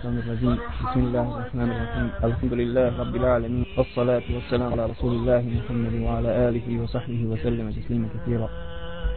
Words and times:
الشيطان 0.00 0.18
الرجيم. 0.18 0.56
بسم 0.56 1.00
الله 1.00 1.26
الرحمن 1.36 1.68
الرحيم. 1.76 2.08
الحمد 2.24 2.52
لله 2.52 2.88
رب 3.00 3.14
العالمين. 3.16 3.66
والصلاة 3.76 4.26
والسلام 4.34 4.72
على 4.72 4.84
رسول 4.96 5.12
الله 5.12 5.42
محمد 5.60 5.94
وعلى 6.06 6.30
آله 6.48 6.66
وصحبه 6.82 7.20
وسلم 7.32 7.66
تسليما 7.70 8.08
كثيرا. 8.14 8.48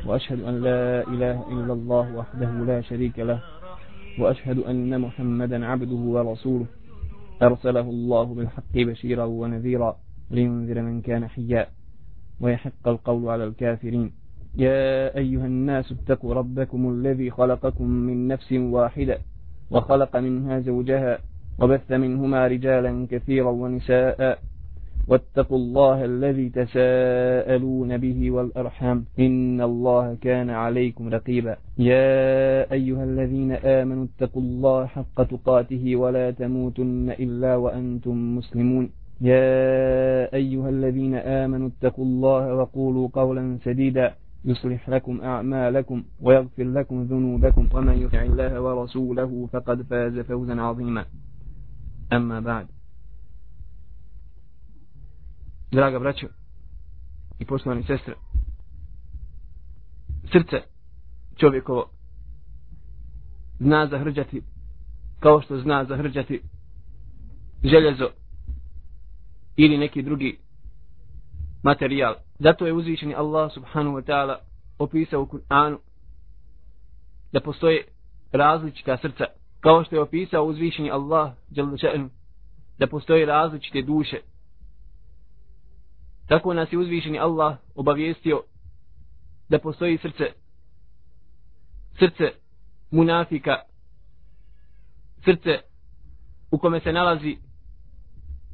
وأشهد 0.05 0.39
أن 0.43 0.55
لا 0.67 1.07
إله 1.07 1.37
إلا 1.55 1.73
الله 1.73 2.05
وحده 2.19 2.51
لا 2.67 2.81
شريك 2.81 3.19
له. 3.19 3.39
وأشهد 4.19 4.59
أن 4.59 4.91
محمدا 5.01 5.65
عبده 5.65 6.01
ورسوله. 6.15 6.67
أرسله 7.41 7.87
الله 7.95 8.25
بالحق 8.35 8.75
بشيرا 8.75 9.23
ونذيرا 9.23 9.91
لينذر 10.35 10.81
من 10.81 11.01
كان 11.01 11.27
حيا. 11.27 11.67
ويحق 12.43 12.83
القول 12.87 13.29
على 13.29 13.43
الكافرين. 13.43 14.11
يا 14.59 15.15
أيها 15.15 15.45
الناس 15.45 15.91
اتقوا 15.91 16.33
ربكم 16.33 16.81
الذي 16.93 17.31
خلقكم 17.31 17.87
من 17.87 18.27
نفس 18.27 18.51
واحدة. 18.51 19.17
وخلق 19.73 20.17
منها 20.17 20.59
زوجها 20.59 21.17
وبث 21.59 21.91
منهما 21.91 22.47
رجالا 22.47 23.07
كثيرا 23.11 23.49
ونساء 23.49 24.39
واتقوا 25.07 25.57
الله 25.57 26.05
الذي 26.05 26.49
تساءلون 26.49 27.97
به 27.97 28.31
والأرحام 28.31 29.05
إن 29.19 29.61
الله 29.61 30.17
كان 30.21 30.49
عليكم 30.49 31.09
رقيبا. 31.09 31.55
يا 31.77 32.71
أيها 32.71 33.03
الذين 33.03 33.51
آمنوا 33.51 34.05
اتقوا 34.09 34.41
الله 34.41 34.85
حق 34.85 35.23
تقاته 35.23 35.95
ولا 35.95 36.31
تموتن 36.31 37.09
إلا 37.19 37.55
وأنتم 37.55 38.37
مسلمون. 38.37 38.89
يا 39.21 40.33
أيها 40.33 40.69
الذين 40.69 41.15
آمنوا 41.15 41.69
اتقوا 41.73 42.05
الله 42.05 42.55
وقولوا 42.55 43.07
قولا 43.13 43.57
سديدا. 43.65 44.13
يصلح 44.44 44.88
لكم 44.88 45.20
أعمالكم 45.20 46.04
ويغفر 46.20 46.64
لكم 46.64 47.02
ذنوبكم 47.02 47.68
ومن 47.72 48.02
يطع 48.02 48.22
الله 48.22 48.60
ورسوله 48.60 49.48
فقد 49.52 49.82
فاز 49.82 50.18
فوزا 50.18 50.60
عظيما 50.60 51.04
أما 52.12 52.40
بعد 52.40 52.66
Draga 55.72 55.98
braćo 55.98 56.26
i 57.38 57.44
poštovani 57.44 57.82
sestre, 57.82 58.14
srce 60.32 60.56
čovjekovo 61.36 61.90
zna 63.58 63.86
zahrđati 63.86 64.42
kao 65.20 65.40
što 65.42 65.60
zna 65.60 65.84
zahrđati 65.84 66.40
željezo 67.64 68.10
ili 69.56 69.78
neki 69.78 70.02
drugi 70.02 70.38
materijal. 71.63 72.15
Zato 72.39 72.65
je 72.65 72.73
uzvišeni 72.73 73.15
Allah 73.15 73.53
subhanahu 73.53 73.97
wa 73.97 74.03
ta'ala 74.05 74.35
opisao 74.79 75.21
u 75.21 75.25
Kur'anu 75.25 75.77
da 77.31 77.39
postoje 77.39 77.87
različita 78.31 78.97
srca. 78.97 79.25
Kao 79.59 79.83
što 79.83 79.95
je 79.95 80.01
opisao 80.01 80.43
uzvišeni 80.43 80.91
Allah 80.91 81.33
da 82.79 82.87
postoje 82.87 83.25
različite 83.25 83.81
duše. 83.81 84.17
Tako 86.27 86.53
nas 86.53 86.73
je 86.73 86.79
uzvišeni 86.79 87.19
Allah 87.19 87.57
obavijestio 87.75 88.41
da 89.49 89.59
postoji 89.59 89.97
srce 89.97 90.23
srce 91.99 92.31
munafika 92.91 93.55
srce 95.25 95.59
u 96.51 96.57
kome 96.57 96.79
se 96.79 96.91
nalazi 96.91 97.37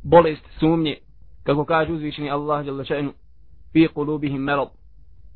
bolest 0.04 0.44
sumnje 0.60 0.98
kako 1.44 1.66
kaže 1.66 1.94
uzvišeni 1.94 2.32
Allah 2.32 2.66
jalla 2.66 2.84
še'nu 2.84 3.12
fi 3.72 3.88
kulubihim 3.88 4.42
merad 4.42 4.70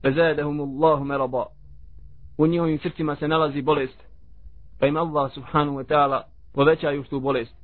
fazadahum 0.01 0.61
Allahu 0.61 1.03
merada 1.03 1.45
u 2.37 2.47
njihovim 2.47 2.79
srcima 2.79 3.15
se 3.15 3.27
nalazi 3.27 3.61
bolest 3.61 4.03
pa 4.79 4.87
im 4.87 4.97
Allah 4.97 5.31
subhanahu 5.33 5.77
wa 5.77 5.83
ta'ala 5.83 6.21
povećaju 6.53 7.03
što 7.03 7.19
bolest. 7.19 7.55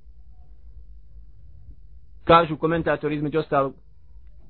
Kažu 2.24 2.58
komentatori 2.58 3.16
između 3.16 3.40
ostalog 3.40 3.74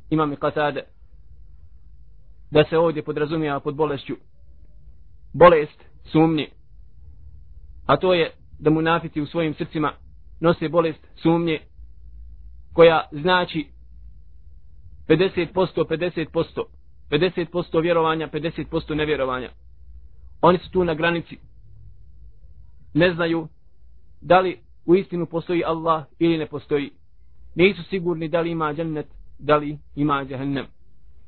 imam 0.09 0.33
i 0.33 0.35
katade 0.35 0.83
da 2.51 2.63
se 2.63 2.77
ovdje 2.77 3.03
podrazumijeva 3.03 3.59
pod 3.59 3.75
bolešću 3.75 4.13
bolest 5.33 5.85
sumnje 6.11 6.47
a 7.85 7.97
to 7.97 8.13
je 8.13 8.31
da 8.59 8.69
munafici 8.69 9.21
u 9.21 9.25
svojim 9.25 9.53
srcima 9.53 9.93
nose 10.39 10.69
bolest 10.69 11.07
sumnje 11.15 11.59
koja 12.73 13.07
znači 13.11 13.67
50%, 15.09 15.85
50%, 15.85 16.63
50% 17.09 17.81
vjerovanja, 17.81 18.27
50% 18.27 18.95
nevjerovanja. 18.95 19.49
Oni 20.41 20.57
su 20.57 20.71
tu 20.71 20.83
na 20.83 20.93
granici. 20.93 21.37
Ne 22.93 23.13
znaju 23.13 23.47
da 24.21 24.39
li 24.39 24.59
u 24.85 24.95
istinu 24.95 25.25
postoji 25.25 25.63
Allah 25.65 26.05
ili 26.19 26.37
ne 26.37 26.45
postoji. 26.45 26.91
Nisu 27.55 27.83
sigurni 27.83 28.27
da 28.27 28.41
li 28.41 28.51
ima 28.51 28.73
džennet, 28.73 29.07
da 29.39 29.57
li 29.57 29.77
ima 29.95 30.25
džahnem. 30.25 30.65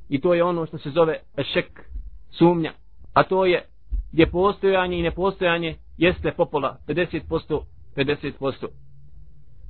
I 0.10 0.22
to 0.22 0.34
je 0.34 0.44
ono 0.44 0.66
što 0.66 0.78
se 0.78 0.90
zove 0.90 1.20
šek, 1.54 1.82
sumnja. 2.32 2.74
A 3.14 3.24
to 3.24 3.46
je 3.46 3.66
gdje 4.12 4.32
postojanje 4.32 5.00
i 5.00 5.02
nepostojanje 5.02 5.76
jeste 5.98 6.32
popola, 6.32 6.78
50%, 6.88 7.64
50%. 7.96 8.68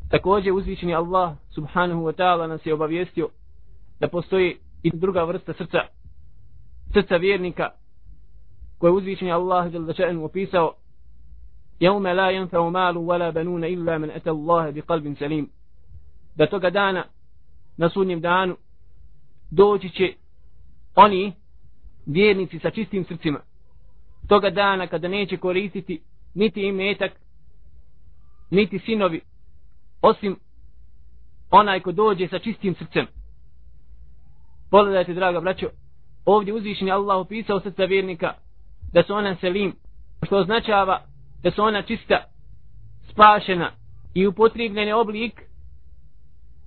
Također 0.09 0.53
uzvišeni 0.53 0.95
Allah 0.95 1.35
subhanahu 1.49 2.01
wa 2.01 2.13
ta'ala 2.13 2.47
nas 2.47 2.65
je 2.65 2.73
obavijestio 2.73 3.29
da 4.01 4.07
postoji 4.07 4.57
i 4.83 4.91
druga 4.93 5.23
vrsta 5.23 5.53
srca, 5.53 5.79
srca 6.93 7.15
vjernika, 7.15 7.69
koje 8.77 8.91
uzvišenje 8.91 9.31
Allah 9.31 9.73
jel 9.73 9.85
da 9.85 9.93
še'en 9.93 10.23
opisao 10.25 10.73
Jaume 11.79 12.13
la 12.13 12.31
jenfa'u 12.31 12.71
malu 12.71 13.05
wala 13.05 13.31
banuna 13.31 13.67
illa 13.67 13.99
man 13.99 14.11
ata 14.11 14.31
Allah 14.31 14.73
bi 14.73 14.81
qalbin 14.81 15.15
salim. 15.19 15.49
Da 16.35 16.47
toga 16.47 16.69
dana, 16.69 17.05
na 17.77 17.89
sudnjem 17.89 18.21
danu, 18.21 18.57
doći 19.51 19.89
će 19.89 20.13
oni, 20.95 21.33
vjernici 22.05 22.59
sa 22.59 22.69
čistim 22.69 23.05
srcima. 23.05 23.39
Toga 24.27 24.49
dana 24.49 24.87
kada 24.87 25.07
neće 25.07 25.37
koristiti 25.37 26.01
niti 26.33 26.61
imetak, 26.61 27.11
niti 28.49 28.79
sinovi, 28.79 29.21
osim 30.01 30.35
onaj 31.51 31.79
ko 31.79 31.91
dođe 31.91 32.27
sa 32.27 32.39
čistim 32.39 32.75
srcem. 32.75 33.07
Pogledajte, 34.71 35.13
draga 35.13 35.39
braćo, 35.39 35.67
ovdje 36.25 36.53
uzvišeni 36.53 36.91
Allah 36.91 37.17
opisao 37.17 37.59
srca 37.59 37.85
vjernika 37.85 38.33
da 38.93 39.03
su 39.03 39.13
ona 39.13 39.35
selim, 39.35 39.75
što 40.25 40.37
označava 40.37 41.01
da 41.43 41.51
su 41.51 41.63
ona 41.63 41.81
čista, 41.81 42.23
spašena 43.11 43.71
i 44.13 44.27
upotrebljeni 44.27 44.91
oblik 44.91 45.41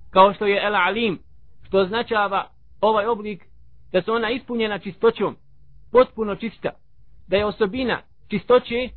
kao 0.09 0.33
što 0.33 0.45
je 0.45 0.65
El 0.65 0.75
Alim, 0.75 1.19
što 1.67 1.79
označava 1.79 2.47
ovaj 2.81 3.05
oblik 3.05 3.45
da 3.91 4.01
su 4.01 4.13
ona 4.13 4.29
ispunjena 4.29 4.79
čistoćom, 4.79 5.35
potpuno 5.91 6.35
čista, 6.35 6.69
da 7.27 7.37
je 7.37 7.45
osobina 7.45 8.01
čistoće 8.27 8.89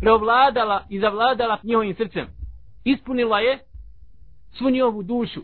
preovladala 0.00 0.84
i 0.88 1.00
zavladala 1.00 1.58
njihovim 1.62 1.94
srcem. 1.94 2.26
Ispunila 2.84 3.40
je 3.40 3.58
svu 4.58 4.70
njihovu 4.70 5.02
dušu 5.02 5.40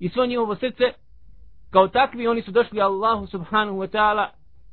i 0.00 0.08
svo 0.08 0.26
njihovo 0.26 0.56
srce 0.56 0.84
kao 1.76 1.88
takvi 1.88 2.28
oni 2.28 2.42
su 2.42 2.50
došli 2.50 2.80
Allahu 2.80 3.26
subhanahu 3.26 3.78
wa 3.78 3.88
ta'ala 3.88 4.26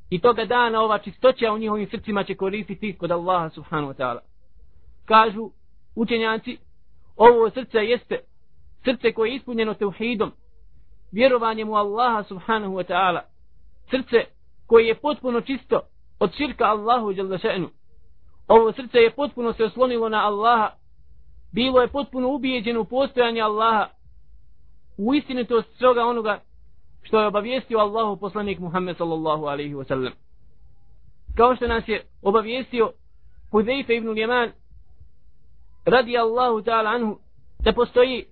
i 0.10 0.20
toga 0.20 0.46
dana 0.46 0.82
ova 0.82 0.98
čistoća 0.98 1.54
u 1.54 1.58
njihovim 1.58 1.88
srcima 1.90 2.24
će 2.24 2.36
koristiti 2.36 2.98
kod 2.98 3.12
Allaha 3.12 3.50
subhanahu 3.50 3.94
wa 3.94 3.96
ta'ala. 3.96 4.20
Kažu 5.06 5.50
učenjaci, 5.96 6.58
ovo 7.18 7.50
srce 7.50 7.78
jeste 7.78 8.20
srce 8.84 9.14
koje 9.14 9.30
je 9.30 9.36
ispunjeno 9.36 9.74
tevhidom, 9.74 10.32
vjerovanjem 11.12 11.70
u 11.70 11.76
Allaha 11.76 12.24
subhanahu 12.24 12.74
wa 12.74 12.84
ta'ala, 12.94 13.20
srce 13.90 14.26
koje 14.68 14.88
je 14.88 14.96
potpuno 14.96 15.42
čisto 15.42 15.82
od 16.20 16.36
širka 16.38 16.64
Allahu 16.64 17.12
i. 17.12 17.70
Ovo 18.48 18.72
srce 18.72 18.98
je 18.98 19.16
potpuno 19.16 19.54
se 19.54 19.64
oslonilo 19.64 20.10
na 20.10 20.26
Allaha, 20.26 20.70
bilo 21.54 21.82
je 21.82 21.88
potpuno 21.88 22.30
ubijeđeno 22.30 22.82
u 22.82 22.86
postojanje 22.86 23.42
Allaha, 23.42 23.88
u 24.98 25.14
istinitost 25.14 25.78
svega 25.78 26.06
onoga 26.06 26.40
što 27.03 27.21
je 27.21 27.27
obavijestio 27.27 27.79
Allahu 27.79 28.21
poslanik 28.21 28.59
Muhammed 28.59 28.97
sallallahu 28.97 29.45
alaihi 29.45 29.75
wa 29.75 29.89
sallam. 29.89 30.13
Kao 31.37 31.57
što 31.57 31.67
nas 31.67 31.89
je 31.89 32.05
obavijestio 32.23 32.93
Hudejfe 33.51 33.97
ibn 33.97 34.13
Ljeman 34.13 34.53
radi 35.85 36.19
Allahu 36.19 36.63
ta'ala 36.63 36.95
anhu 36.95 37.19
da 37.59 37.73
postoji 37.73 38.25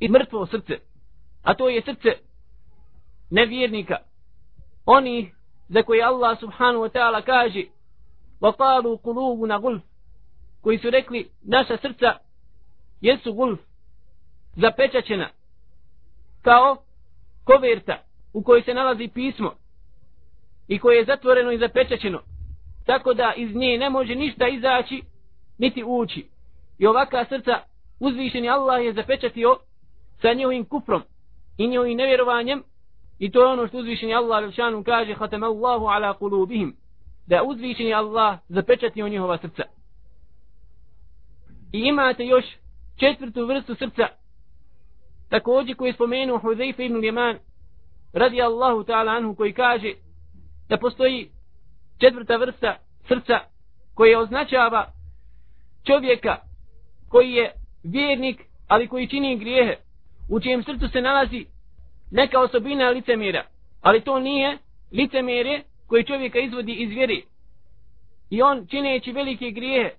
i 0.00 0.08
mrtvo 0.08 0.46
srce, 0.46 0.78
a 1.42 1.54
to 1.54 1.68
je 1.68 1.82
srce 1.82 2.08
nevjernika, 3.30 3.96
oni 4.86 5.32
za 5.68 5.82
koje 5.82 6.02
Allah 6.02 6.40
subhanahu 6.40 6.84
wa 6.84 6.92
ta'ala 6.92 7.22
kaže 7.24 7.64
وَقَالُوا 8.40 8.96
قُلُوبُنَا 8.96 9.56
غُلْفِ 9.56 9.80
koji 10.60 10.78
su 10.78 10.90
rekli 10.90 11.30
naša 11.42 11.76
srca 11.76 12.18
jesu 13.00 13.32
gulf 13.32 13.60
zapečaćena 14.56 15.28
kao 16.42 16.76
koverta 17.49 17.97
u 18.33 18.43
kojoj 18.43 18.63
se 18.63 18.73
nalazi 18.73 19.07
pismo 19.13 19.53
i 20.67 20.79
koje 20.79 20.97
je 20.97 21.05
zatvoreno 21.05 21.51
i 21.51 21.57
zapečaćeno 21.57 22.21
tako 22.85 23.13
da 23.13 23.33
iz 23.37 23.55
nje 23.55 23.77
ne 23.77 23.89
može 23.89 24.15
ništa 24.15 24.47
izaći 24.47 25.03
niti 25.57 25.83
ući 25.83 26.25
I 26.77 26.87
ovaka 26.87 27.25
srca 27.25 27.59
uzvišeni 27.99 28.49
Allah 28.49 28.85
je 28.85 28.93
zapečatio 28.93 29.57
sa 30.21 30.33
njihovim 30.33 30.65
kufrom 30.65 31.01
i 31.57 31.67
njihovim 31.67 31.97
nevjerovanjem 31.97 32.63
i 33.19 33.31
to 33.31 33.41
je 33.41 33.47
ono 33.47 33.67
što 33.67 33.77
uzvišeni 33.77 34.15
Allah 34.15 34.41
Relšanu 34.41 34.83
kaže 34.83 35.13
Hatem 35.13 35.43
Allahu 35.43 35.85
ala 35.85 36.13
kulubihim 36.13 36.75
da 37.27 37.43
uzvišeni 37.43 37.93
Allah 37.93 38.39
zapečatio 38.49 39.09
njihova 39.09 39.37
srca. 39.37 39.63
I 41.71 41.79
imate 41.79 42.25
još 42.25 42.45
četvrtu 42.99 43.45
vrstu 43.45 43.75
srca 43.75 44.07
također 45.29 45.75
koji 45.75 45.89
je 45.89 45.93
spomenuo 45.93 46.39
Huzeyfe 46.39 46.85
ibn 46.85 46.99
Ljeman 46.99 47.37
radi 48.13 48.41
Allahu 48.41 48.83
ta'ala 48.83 49.17
anhu 49.17 49.35
koji 49.35 49.53
kaže 49.53 49.93
da 50.69 50.77
postoji 50.77 51.29
četvrta 51.97 52.35
vrsta 52.35 52.77
srca 53.07 53.39
koje 53.93 54.17
označava 54.17 54.85
čovjeka 55.83 56.37
koji 57.09 57.31
je 57.31 57.51
vjernik 57.83 58.41
ali 58.67 58.87
koji 58.87 59.07
čini 59.07 59.37
grijehe 59.37 59.75
u 60.29 60.39
čijem 60.39 60.63
srcu 60.63 60.87
se 60.87 61.01
nalazi 61.01 61.45
neka 62.11 62.39
osobina 62.39 62.89
licemira 62.89 63.43
ali 63.81 64.01
to 64.01 64.19
nije 64.19 64.57
licemire 64.91 65.63
koje 65.87 66.03
čovjeka 66.03 66.39
izvodi 66.39 66.73
iz 66.73 66.89
vjeri 66.89 67.23
i 68.29 68.41
on 68.41 68.67
čineći 68.67 69.11
velike 69.11 69.51
grijehe 69.51 69.91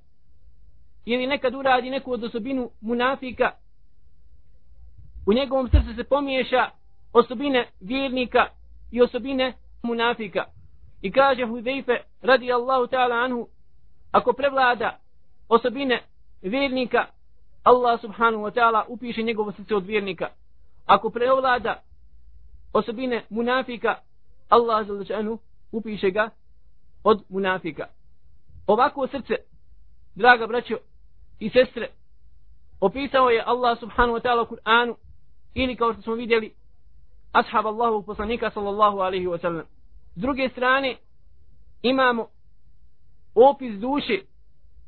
ili 1.05 1.27
nekad 1.27 1.55
uradi 1.55 1.91
neku 1.91 2.13
od 2.13 2.25
osobinu 2.25 2.71
munafika 2.81 3.51
u 5.27 5.33
njegovom 5.33 5.69
srcu 5.69 5.95
se 5.97 6.05
pomiješa 6.05 6.71
osobine 7.13 7.67
vjernika 7.81 8.47
i 8.91 9.03
osobine 9.03 9.53
munafika. 9.83 10.45
I 11.03 11.13
kaže 11.13 11.47
Hudejfe 11.47 12.01
radi 12.23 12.53
Allahu 12.53 12.87
ta'ala 12.87 13.25
anhu 13.25 13.49
ako 14.13 14.33
prevlada 14.33 14.99
osobine 15.49 16.03
vjernika 16.43 17.07
Allah 17.63 18.01
subhanahu 18.01 18.45
wa 18.45 18.51
ta'ala 18.51 18.85
upiše 18.89 19.23
njegovo 19.23 19.53
srce 19.53 19.75
od 19.75 19.87
vjernika. 19.87 20.29
Ako 20.87 21.11
prevlada 21.11 21.83
osobine 22.73 23.25
munafika 23.31 23.99
Allah 24.49 24.87
zalačanu 24.87 25.39
upiše 25.73 26.11
ga 26.11 26.31
od 27.05 27.23
munafika. 27.29 27.87
Ovako 28.67 29.07
srce 29.07 29.35
draga 30.15 30.47
braćo 30.47 30.77
i 31.39 31.51
sestre 31.51 31.89
opisao 32.81 33.31
je 33.31 33.43
Allah 33.47 33.79
subhanahu 33.81 34.19
wa 34.19 34.23
ta'ala 34.23 34.43
u 34.43 34.47
Kur'anu 34.55 34.95
ili 35.55 35.77
kao 35.77 35.93
što 35.93 36.03
smo 36.03 36.15
vidjeli 36.15 36.55
ashab 37.33 37.67
Allahovog 37.67 38.07
poslanika 38.07 38.51
sallallahu 38.51 38.99
alaihi 38.99 39.27
wa 39.27 39.41
sallam. 39.41 39.65
S 40.15 40.21
druge 40.21 40.49
strane 40.49 40.97
imamo 41.83 42.29
opis 43.35 43.75
duše 43.75 44.21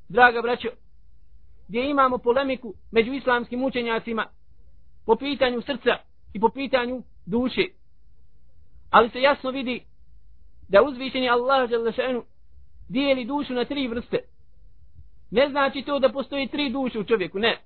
draga 0.08 0.42
braćo 0.42 0.68
gdje 1.68 1.90
imamo 1.90 2.18
polemiku 2.18 2.74
među 2.90 3.12
islamskim 3.12 3.64
učenjacima 3.64 4.26
po 5.06 5.16
pitanju 5.16 5.62
srca 5.62 5.96
i 6.32 6.40
po 6.40 6.48
pitanju 6.48 7.02
duše. 7.26 7.62
Ali 8.90 9.10
se 9.10 9.20
jasno 9.20 9.50
vidi 9.50 9.84
da 10.68 10.82
uzvišeni 10.82 11.28
Allah 11.28 11.70
Đalešenu 11.70 12.24
dijeli 12.88 13.24
dušu 13.24 13.52
na 13.52 13.64
tri 13.64 13.88
vrste. 13.88 14.18
Ne 15.30 15.48
znači 15.48 15.82
to 15.82 15.98
da 15.98 16.12
postoji 16.12 16.48
tri 16.48 16.70
duše 16.70 16.98
u 16.98 17.04
čovjeku 17.04 17.38
ne. 17.38 17.58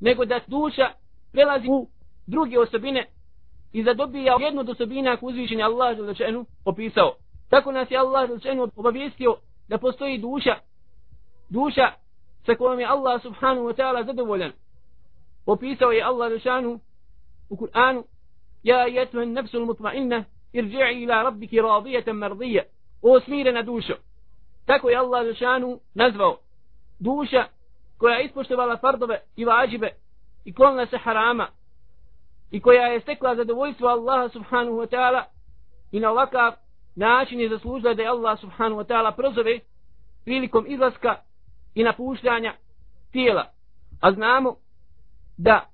Nego 0.00 0.24
da 0.24 0.40
duša 0.46 0.90
prelazi 1.32 1.68
u 1.68 1.88
druge 2.26 2.58
osobine 2.58 3.06
i 3.72 3.82
da 3.82 3.94
dobija 3.94 4.36
jednu 4.40 4.60
od 4.60 4.68
osobina 4.68 5.16
koju 5.16 5.28
uzvišeni 5.28 5.62
Allah 5.62 5.96
želešenu 5.96 6.46
opisao 6.64 7.14
tako 7.50 7.72
nas 7.72 7.90
je 7.90 7.98
Allah 7.98 8.26
želešenu 8.26 8.68
obavijestio 8.76 9.36
da 9.68 9.78
postoji 9.78 10.18
duša 10.18 10.56
duša 11.48 11.92
sa 12.46 12.54
kojom 12.54 12.80
je 12.80 12.86
Allah 12.86 13.22
subhanahu 13.22 13.66
wa 13.66 13.74
ta'ala 13.74 14.06
zadovoljan. 14.06 14.52
Opisao 15.46 15.90
je 15.90 16.02
Allah 16.02 16.32
lišanu 16.32 16.80
u 17.50 17.56
Kur'anu 17.56 18.04
Ja 18.62 18.86
jetuhen 18.86 19.32
nefsul 19.32 19.66
mutma'inna 19.66 20.24
irđi'i 20.52 21.02
ila 21.02 21.22
rabbiki 21.22 21.60
radijetem 21.60 22.16
mardije 22.16 22.68
O 23.02 23.20
smirena 23.20 23.62
dušo. 23.62 23.94
Tako 24.66 24.90
je 24.90 24.96
Allah 24.96 25.26
lišanu 25.26 25.80
nazvao 25.94 26.38
duša 26.98 27.44
koja 27.98 28.16
je 28.16 28.24
ispoštovala 28.24 28.76
fardove 28.76 29.20
i 29.36 29.44
vađibe 29.44 29.90
i 30.44 30.54
klonila 30.54 30.86
se 30.86 30.98
harama 30.98 31.48
i 32.50 32.60
koja 32.60 32.86
je 32.86 33.00
stekla 33.00 33.36
zadovoljstvo 33.36 33.88
Allaha 33.88 34.28
subhanahu 34.28 34.76
wa 34.76 34.86
ta'ala 34.86 35.22
i 35.92 36.00
na 36.00 36.10
ovakav 36.10 36.52
način 36.94 37.40
je 37.40 37.48
zaslužila 37.48 37.94
da 37.94 38.02
je 38.02 38.08
Allah 38.08 38.40
subhanahu 38.40 38.80
wa 38.80 38.86
ta'ala 38.86 39.16
prozove 39.16 39.60
prilikom 40.24 40.64
izlaska 40.68 41.16
i 41.74 41.84
napuštanja 41.84 42.54
tijela. 43.12 43.44
A 44.00 44.12
znamo 44.12 44.56
da 45.38 45.66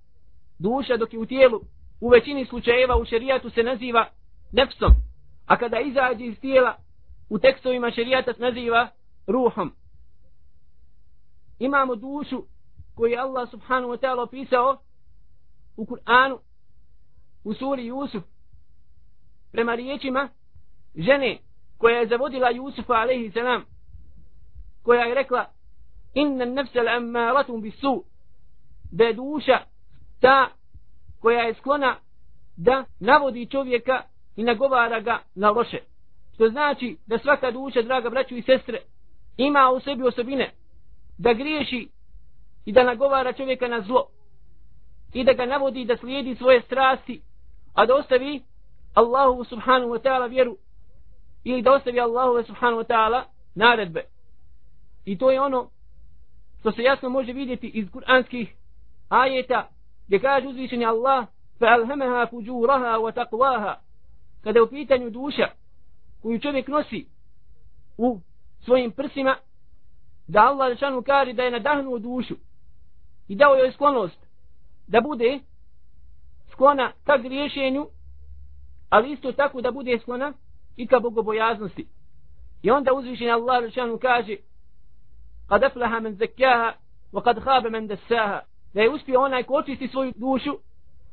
duša 0.59 0.97
dok 0.97 1.13
je 1.13 1.19
u 1.19 1.27
tijelu 1.27 1.61
u 2.01 2.09
većini 2.09 2.45
slučajeva 2.45 2.97
u 2.97 3.05
šerijatu 3.05 3.51
se 3.51 3.63
naziva 3.63 4.09
nefsom. 4.53 4.91
A 5.47 5.57
kada 5.57 5.81
izađe 5.81 6.25
iz 6.25 6.41
tijela 6.41 6.77
u 7.31 7.39
tekstovima 7.39 7.91
šerijata 7.91 8.33
se 8.33 8.43
naziva 8.43 8.89
ruhom. 9.27 9.73
Imamo 11.59 11.95
dušu 11.95 12.43
koju 12.95 13.11
je 13.11 13.19
Allah 13.19 13.51
subhanahu 13.51 13.93
wa 13.93 14.01
ta'ala 14.01 14.23
opisao 14.23 14.79
u 15.77 15.87
Kur'anu 15.87 16.39
u 17.45 17.55
suri 17.55 17.87
Jusuf 17.87 18.23
prema 19.53 19.75
riječima 19.75 20.29
žene 20.97 21.39
koja 21.79 21.99
je 21.99 22.07
zavodila 22.07 22.51
Jusufa 22.51 22.93
alaihi 22.93 23.31
salam 23.31 23.65
koja 24.83 25.05
je 25.05 25.15
rekla 25.15 25.47
inna 26.15 26.45
nefse 26.45 26.79
l'ammaratun 26.79 27.61
bisu 27.63 28.05
da 28.93 29.05
je 29.05 29.13
duša 29.13 29.59
ta 30.21 30.49
koja 31.21 31.43
je 31.43 31.55
sklona 31.55 31.97
da 32.57 32.85
navodi 33.01 33.47
čovjeka 33.47 34.03
i 34.37 34.43
nagovara 34.43 35.01
ga 35.01 35.23
na 35.35 35.51
loše. 35.51 35.79
Što 36.35 36.49
znači 36.49 36.97
da 37.07 37.19
svaka 37.19 37.51
duša, 37.51 37.83
draga 37.83 38.11
braću 38.11 38.37
i 38.37 38.43
sestre, 38.43 38.79
ima 39.37 39.71
u 39.71 39.81
sebi 39.81 40.03
osobine 40.03 40.51
da 41.19 41.33
griješi 41.33 41.89
i 42.65 42.73
da 42.73 42.85
nagovara 42.85 43.33
čovjeka 43.33 43.69
na 43.69 43.81
zlo 43.81 44.07
i 45.13 45.25
da 45.25 45.33
ga 45.33 45.47
navodi 45.47 45.85
da 45.85 45.97
slijedi 45.97 46.35
svoje 46.35 46.63
strasti, 46.63 47.23
a 47.75 47.87
da 47.87 47.95
ostavi 47.95 48.43
Allahu 48.95 49.45
subhanahu 49.45 49.93
wa 49.93 50.03
ta'ala 50.03 50.27
vjeru 50.27 50.57
ili 51.45 51.63
da 51.63 51.73
ostavi 51.73 52.01
Allahu 52.01 52.43
subhanahu 52.47 52.83
wa 52.83 52.87
ta'ala 52.87 53.25
naredbe. 53.55 54.05
I 55.05 55.19
to 55.19 55.31
je 55.31 55.41
ono 55.41 55.71
što 56.61 56.73
se 56.73 56.83
jasno 56.83 57.09
može 57.09 57.33
vidjeti 57.33 57.67
iz 57.67 57.91
kuranskih 57.93 58.55
ajeta 59.09 59.69
gdje 60.07 60.21
kaže 60.21 60.49
uzvišenje 60.49 60.87
Allah 60.87 61.27
fa 61.59 61.67
alhamaha 61.67 62.27
fujuraha 62.27 62.99
wa 62.99 63.13
taqwaha 63.13 63.75
kada 64.43 64.59
je 64.59 64.63
u 64.63 64.69
pitanju 64.69 65.11
duša 65.11 65.49
koju 66.23 66.41
čovjek 66.41 66.69
nosi 66.69 67.07
u 67.99 68.21
svojim 68.65 68.91
prsima 68.91 69.37
da 70.29 70.41
Allah 70.41 70.71
lišanu 70.71 71.03
kaže 71.03 71.33
da 71.33 71.43
je 71.43 71.51
nadahnuo 71.51 71.99
dušu 71.99 72.35
i 73.29 73.35
dao 73.35 73.57
joj 73.57 73.73
sklonost 73.73 74.27
da 74.87 75.01
bude 75.01 75.41
sklona 76.53 76.93
ka 77.05 77.17
griješenju 77.17 77.87
ali 78.91 79.13
isto 79.13 79.33
tako 79.33 79.61
da 79.61 79.71
bude 79.71 79.99
sklona 79.99 80.33
i 80.77 80.87
ka 80.87 81.01
bogobojaznosti. 81.01 81.87
I 82.63 82.71
onda 82.71 82.93
uzvišen 82.93 83.31
Allah 83.31 83.63
lišanu 83.63 83.99
kaže 83.99 84.37
kad 85.49 85.65
aflaha 85.65 86.01
men 86.01 86.15
zekjaha 86.15 86.73
wa 87.13 87.23
kad 87.23 87.39
habe 87.45 87.71
men 87.71 87.87
desaha 87.87 88.41
da 88.75 88.81
je 88.81 88.91
uspio 88.91 89.21
onaj 89.21 89.43
ko 89.43 89.55
očisti 89.55 89.89
svoju 89.89 90.13
dušu 90.17 90.59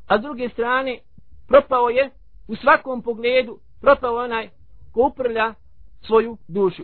a 0.07 0.19
s 0.19 0.21
druge 0.21 0.49
strane 0.49 0.99
propao 1.47 1.89
je 1.89 2.09
u 2.47 2.55
svakom 2.55 3.01
pogledu 3.01 3.59
propao 3.81 4.15
onaj 4.15 4.49
ko 4.91 5.07
uprlja 5.07 5.53
svoju 6.01 6.37
dušu. 6.47 6.83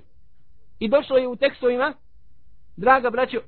I 0.80 0.90
došlo 0.90 1.18
je 1.18 1.28
u 1.28 1.36
tekstovima 1.36 1.94
draga 2.78 3.10
braćo 3.10 3.40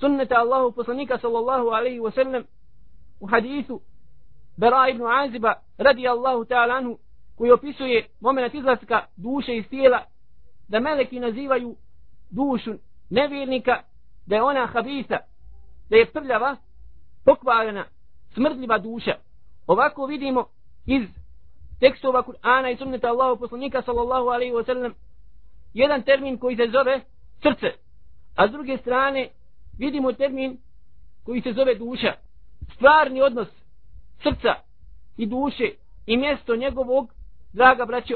sunneta 0.00 0.34
Allahu 0.34 0.72
poslanika 0.72 1.18
sallallahu 1.18 1.68
alaihi 1.68 2.00
wa 2.00 2.14
sallam 2.14 2.44
u 3.20 3.26
hadisu 3.26 3.80
Bera 4.56 4.88
ibn 4.88 5.02
Aziba 5.06 5.54
radi 5.78 6.08
Allahu 6.08 6.44
ta'ala 6.44 6.74
anhu 6.74 6.98
koji 7.36 7.50
opisuje 7.50 8.06
moment 8.20 8.54
izlaska 8.54 9.06
duše 9.16 9.56
iz 9.56 9.68
tijela 9.68 10.02
da 10.68 10.80
meleki 10.80 11.20
nazivaju 11.20 11.76
dušu 12.30 12.74
nevjernika 13.10 13.82
da 14.26 14.36
je 14.36 14.42
ona 14.42 14.66
habisa 14.66 15.18
da 15.90 15.96
je 15.96 16.06
prljava 16.06 16.56
pokvarena 17.24 17.84
smrdljiva 18.34 18.78
duša. 18.78 19.14
Ovako 19.66 20.06
vidimo 20.06 20.46
iz 20.86 21.08
tekstova 21.80 22.22
Kur'ana 22.22 22.72
i 22.72 22.76
sunneta 22.76 23.08
Allahu 23.08 23.40
poslanika 23.40 23.82
sallallahu 23.82 24.28
alaihi 24.28 24.52
wa 24.52 24.66
sallam 24.66 24.94
jedan 25.74 26.02
termin 26.02 26.38
koji 26.38 26.56
se 26.56 26.66
zove 26.72 27.00
srce. 27.42 27.72
A 28.36 28.48
s 28.48 28.50
druge 28.50 28.78
strane 28.78 29.28
vidimo 29.78 30.12
termin 30.12 30.58
koji 31.24 31.40
se 31.40 31.52
zove 31.52 31.74
duša. 31.74 32.12
Stvarni 32.74 33.22
odnos 33.22 33.63
srca 34.24 34.54
i 35.16 35.26
duše 35.26 35.70
i 36.06 36.16
mjesto 36.16 36.56
njegovog 36.56 37.12
draga 37.52 37.84
braćo 37.84 38.14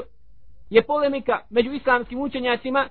je 0.69 0.83
polemika 0.83 1.39
među 1.49 1.71
islamskim 1.71 2.21
učenjacima 2.21 2.89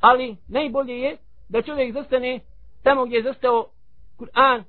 ali 0.00 0.36
najbolje 0.48 0.98
je 0.98 1.16
da 1.48 1.62
čovjek 1.62 1.92
zastane 1.94 2.40
tamo 2.82 3.04
gdje 3.04 3.16
je 3.16 3.22
zastao 3.22 3.66
Kur'an 4.18 4.62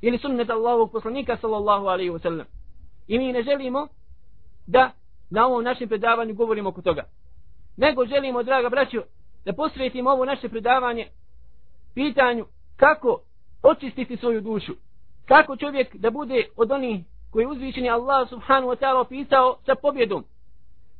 ili 0.00 0.18
sunnet 0.18 0.50
Allahovog 0.50 0.92
poslanika 0.92 1.36
sallallahu 1.36 1.86
alaihi 1.86 2.10
wa 2.10 2.22
sallam. 2.22 2.46
I 3.08 3.18
mi 3.18 3.32
ne 3.32 3.42
želimo 3.42 3.88
da 4.66 4.90
na 5.30 5.46
ovom 5.46 5.64
našem 5.64 5.88
predavanju 5.88 6.34
govorimo 6.34 6.68
oko 6.68 6.82
toga. 6.82 7.04
Nego 7.76 8.06
želimo, 8.06 8.42
draga 8.42 8.68
braćo, 8.68 9.02
da 9.44 9.52
posvetimo 9.52 10.10
ovo 10.10 10.24
naše 10.24 10.48
predavanje 10.48 11.08
pitanju 11.94 12.46
kako 12.76 13.20
očistiti 13.62 14.16
svoju 14.16 14.40
dušu. 14.40 14.72
Kako 15.26 15.56
čovjek 15.56 15.96
da 15.96 16.10
bude 16.10 16.44
od 16.56 16.70
onih 16.70 17.04
koji 17.30 17.42
je 17.42 17.48
uzvišeni 17.48 17.90
Allah 17.90 18.28
subhanahu 18.28 18.72
wa 18.72 18.76
ta'ala 18.76 19.00
opisao 19.00 19.58
sa 19.66 19.74
pobjedom. 19.74 20.24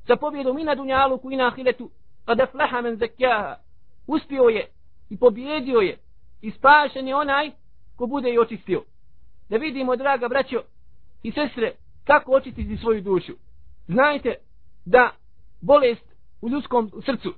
Sa 0.07 0.17
pobjedom 0.17 0.59
i 0.59 0.65
na 0.65 0.75
dunjaluku 0.75 1.33
i 1.33 1.37
na 1.37 1.47
ahiretu. 1.47 1.91
Kada 2.25 2.47
flaha 2.47 2.81
men 2.81 2.97
zakjaha. 2.97 3.57
Uspio 4.07 4.43
je 4.43 4.67
i 5.11 5.17
pobjedio 5.17 5.79
je 5.79 5.99
i 6.43 6.51
spašen 6.51 7.09
je 7.09 7.17
onaj 7.17 7.51
ko 7.97 8.07
bude 8.07 8.31
i 8.31 8.39
očistio. 8.39 8.83
Da 9.49 9.57
vidimo, 9.57 9.97
draga 9.97 10.29
braćo 10.29 10.63
i 11.23 11.33
sestre, 11.33 11.73
kako 12.05 12.33
očistiti 12.33 12.77
svoju 12.77 13.01
dušu. 13.01 13.33
Znajte 13.89 14.35
da 14.85 15.11
bolest 15.61 16.15
u 16.41 16.49
ljudskom 16.49 16.91
srcu 17.05 17.35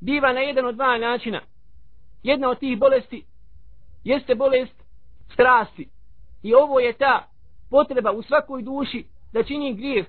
biva 0.00 0.32
na 0.32 0.40
jedan 0.40 0.66
od 0.66 0.74
dva 0.74 0.98
načina. 0.98 1.40
Jedna 2.22 2.50
od 2.50 2.58
tih 2.58 2.78
bolesti 2.78 3.24
jeste 4.04 4.34
bolest 4.34 4.83
strasti. 5.34 5.88
I 6.42 6.54
ovo 6.54 6.80
je 6.80 6.92
ta 6.92 7.28
potreba 7.70 8.12
u 8.12 8.22
svakoj 8.22 8.62
duši 8.62 9.06
da 9.32 9.42
čini 9.42 9.74
grijev, 9.74 10.04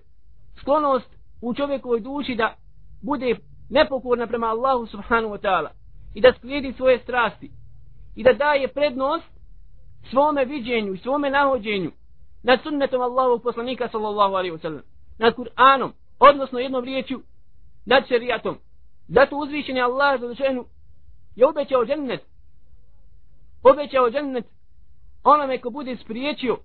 sklonost 0.60 1.10
u 1.42 1.54
čovjekovoj 1.54 2.00
duši 2.00 2.36
da 2.36 2.56
bude 3.02 3.36
nepokorna 3.70 4.28
prema 4.28 4.48
Allahu 4.48 4.86
subhanahu 4.86 5.34
wa 5.34 5.42
ta'ala 5.42 5.70
i 6.14 6.22
da 6.22 6.34
sklijedi 6.38 6.74
svoje 6.74 7.00
strasti 7.00 7.52
i 8.16 8.24
da 8.24 8.34
daje 8.34 8.68
prednost 8.68 9.32
svome 10.10 10.46
viđenju 10.46 10.94
i 10.94 10.98
svome 10.98 11.30
nahođenju 11.30 11.92
nad 12.44 12.60
sunnetom 12.64 13.02
Allahovog 13.02 13.44
poslanika 13.44 13.90
sallallahu 13.92 14.34
alaihi 14.36 14.56
wa 14.56 14.62
sallam 14.62 14.82
nad 15.18 15.36
Kur'anom 15.36 15.92
odnosno 16.20 16.60
jednom 16.60 16.84
riječju 16.84 17.22
nad 17.86 18.08
šerijatom 18.08 18.58
zato 19.08 19.38
uzvišen 19.38 19.78
je 19.78 19.84
Allah 19.84 20.20
za 20.20 20.28
je 21.36 21.48
obećao 21.48 21.86
džennet 21.86 22.22
obećao 23.64 24.12
džennet 24.12 24.46
onome 25.26 25.58
ko 25.58 25.70
bude 25.70 25.96
spriječio 25.96 26.58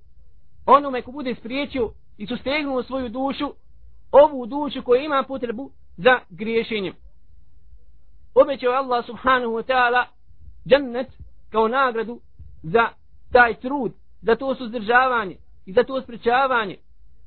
onome 0.67 1.03
ko 1.03 1.13
bude 1.13 1.35
spriječio 1.35 1.91
i 2.19 2.27
sustegnuo 2.27 2.83
svoju 2.83 3.09
dušu 3.09 3.53
ovu 4.13 4.47
dušu 4.47 4.83
koja 4.83 5.03
ima 5.03 5.25
potrebu 5.29 5.71
za 5.97 6.19
griješenjem. 6.31 6.95
Obećao 8.35 8.73
Allah 8.73 9.07
subhanahu 9.07 9.53
wa 9.53 9.63
ta'ala 9.63 10.05
džennet 10.69 11.07
kao 11.51 11.69
nagradu 11.69 12.21
za 12.63 12.89
taj 13.33 13.55
trud, 13.55 13.93
za 14.23 14.37
to 14.37 14.55
suzdržavanje 14.55 15.37
i 15.67 15.73
za 15.73 15.85
to 15.85 16.03
sprečavanje 16.03 16.77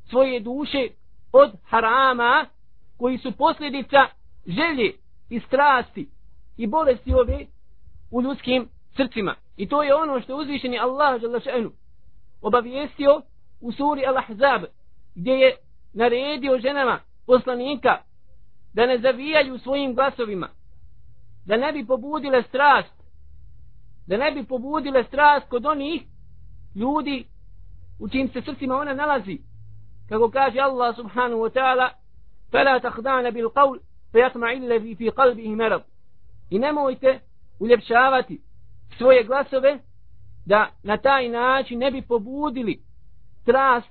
svoje 0.09 0.39
duše 0.39 0.87
od 1.31 1.51
harama 1.63 2.45
koji 2.97 3.17
su 3.17 3.31
posljedica 3.31 4.07
želje 4.47 4.93
i 5.29 5.39
strasti 5.39 6.09
i 6.57 6.67
bolesti 6.67 7.13
ove 7.13 7.45
u 8.11 8.21
ljudskim 8.21 8.69
srcima. 8.97 9.35
I 9.56 9.68
to 9.68 9.82
je 9.82 9.94
ono 9.94 10.20
što 10.20 10.32
je 10.32 10.37
uzvišeni 10.37 10.78
Allah 10.78 11.20
želešenu 11.20 11.70
obavijestio 12.42 13.23
u 13.61 13.73
suri 13.73 14.02
Al-Ahzab 14.02 14.64
gdje 15.14 15.32
je 15.32 15.56
naredio 15.92 16.58
ženama 16.58 17.00
poslanika 17.26 17.99
da 18.75 18.87
ne 18.87 18.99
zavijaju 18.99 19.58
svojim 19.58 19.94
glasovima 19.94 20.49
da 21.47 21.56
ne 21.56 21.73
bi 21.73 21.87
pobudile 21.87 22.42
strast 22.42 22.94
da 24.06 24.16
ne 24.16 24.30
bi 24.30 24.44
pobudile 24.44 25.04
strast 25.04 25.49
kod 25.49 25.66
onih 25.66 26.02
ljudi 26.75 27.25
u 28.00 28.08
čim 28.08 28.28
se 28.28 28.42
srcima 28.42 28.76
ona 28.76 28.94
nalazi 28.94 29.38
kako 30.08 30.30
kaže 30.30 30.61
Allah 30.61 30.97
subhanahu 30.97 31.40
wa 31.40 31.50
ta'ala 31.50 31.90
فلا 32.52 32.78
تخدعن 32.78 33.30
بالقول 33.30 33.80
فيطمع 34.12 34.52
الذي 34.52 34.94
في 34.94 35.08
قلبه 35.08 35.54
مرض 35.54 35.82
i 36.50 36.58
nemojte 36.58 37.20
uljepšavati 37.61 38.40
svoje 38.97 39.23
glasove 39.23 39.79
da 40.45 40.69
na 40.83 40.97
taj 40.97 41.29
način 41.29 41.79
ne 41.79 41.91
bi 41.91 42.01
pobudili 42.01 42.79
strast 43.41 43.89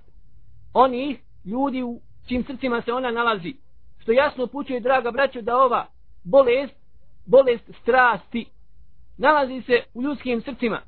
onih 0.74 1.18
ljudi 1.44 1.82
u 1.82 2.00
čim 2.28 2.44
srcima 2.44 2.82
se 2.82 2.92
ona 2.92 3.10
nalazi 3.10 3.54
što 3.98 4.12
jasno 4.12 4.46
pućuje 4.46 4.80
draga 4.80 5.10
braćo 5.10 5.42
da 5.42 5.56
ova 5.56 5.86
bolest 6.24 6.74
bolest 7.26 7.70
strasti 7.82 8.46
nalazi 9.18 9.62
se 9.62 9.82
u 9.94 10.02
ljudskim 10.02 10.42
srcima 10.42 10.80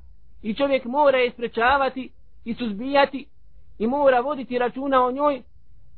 i 0.42 0.54
čovjek 0.54 0.85
mora 0.85 1.18
je 1.18 1.30
sprečavati 1.30 2.11
i 2.44 2.54
suzbijati 2.54 3.26
i 3.78 3.87
mora 3.87 4.21
voditi 4.21 4.59
računa 4.59 5.04
o 5.04 5.12
njoj 5.12 5.42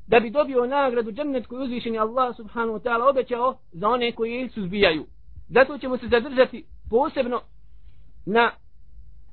da 0.06 0.20
bi 0.20 0.30
dobio 0.30 0.66
nagradu 0.66 1.12
džennet 1.12 1.46
koju 1.46 1.60
uzvišen 1.62 1.94
je 1.94 2.00
Allah 2.00 2.36
subhanahu 2.36 2.78
wa 2.78 2.82
ta'ala 2.82 3.10
obećao 3.10 3.58
za 3.72 3.88
one 3.88 4.12
koji 4.12 4.32
je 4.32 4.48
suzbijaju. 4.48 5.06
Zato 5.48 5.78
ćemo 5.78 5.98
se 5.98 6.08
zadržati 6.08 6.64
posebno 6.90 7.40
na 8.26 8.52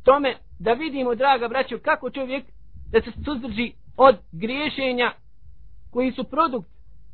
tome 0.03 0.35
da 0.59 0.73
vidimo, 0.73 1.15
draga 1.15 1.47
braćo, 1.47 1.79
kako 1.83 2.09
čovjek 2.09 2.45
da 2.91 3.01
se 3.01 3.12
suzdrži 3.25 3.71
od 3.97 4.15
griješenja 4.31 5.13
koji 5.91 6.12
su 6.12 6.23
produkt 6.23 6.69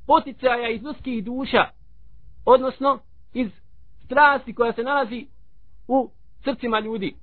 poticaja 0.07 0.69
iz 0.69 0.81
ljudskih 0.83 1.23
duša, 1.23 1.65
odnosno 2.45 2.99
iz 3.33 3.51
strasti 4.05 4.55
koja 4.55 4.73
se 4.73 4.83
nalazi 4.83 5.27
u 5.87 6.09
srcima 6.43 6.79
ljudi. 6.79 7.15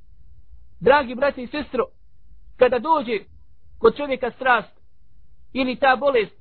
Dragi 0.81 1.15
brate 1.15 1.43
i 1.43 1.47
sestro, 1.47 1.85
kada 2.57 2.79
dođe 2.79 3.19
kod 3.79 3.97
čovjeka 3.97 4.31
strast 4.31 4.81
ili 5.53 5.77
ta 5.77 5.97
bolest, 5.97 6.37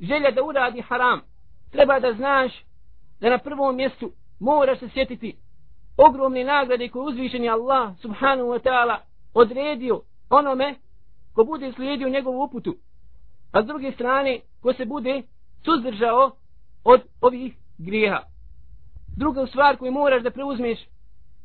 želja 0.00 0.30
da 0.30 0.44
uradi 0.44 0.80
haram, 0.80 1.20
treba 1.70 2.00
da 2.00 2.12
znaš 2.12 2.52
da 3.20 3.30
na 3.30 3.38
prvom 3.38 3.76
mjestu 3.76 4.12
moraš 4.40 4.78
se 4.78 4.88
sjetiti 4.88 5.36
ogromne 5.96 6.44
nagrade 6.44 6.88
koje 6.88 7.06
uzvišeni 7.06 7.48
Allah 7.48 7.92
subhanahu 8.00 8.48
wa 8.48 8.60
ta'ala 8.62 8.96
odredio 9.34 10.00
onome 10.30 10.74
ko 11.34 11.44
bude 11.44 11.72
slijedio 11.72 12.08
njegovu 12.08 12.42
uputu, 12.42 12.76
a 13.52 13.62
s 13.62 13.66
druge 13.66 13.92
strane 13.92 14.40
ko 14.62 14.72
se 14.72 14.84
bude 14.84 15.22
suzdržao 15.64 16.30
od 16.84 17.02
ovih 17.20 17.54
grijeha. 17.78 18.20
Druga 19.16 19.46
stvar 19.46 19.76
koju 19.76 19.92
moraš 19.92 20.22
da 20.22 20.30
preuzmeš 20.30 20.78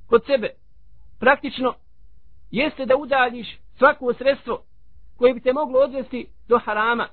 kod 0.07 0.25
sebe 0.25 0.49
praktično 1.19 1.73
jeste 2.51 2.85
da 2.85 2.95
udaljiš 2.95 3.47
svako 3.77 4.13
sredstvo 4.13 4.63
koje 5.17 5.33
bi 5.33 5.41
te 5.41 5.53
moglo 5.53 5.79
odvesti 5.79 6.27
do 6.47 6.57
harama. 6.57 7.07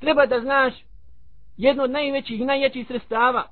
Treba 0.00 0.26
da 0.26 0.40
znaš 0.40 0.74
jedno 1.56 1.84
od 1.84 1.90
najvećih 1.90 2.40
i 2.40 2.44
najjačih 2.44 2.86
sredstava 2.86 3.44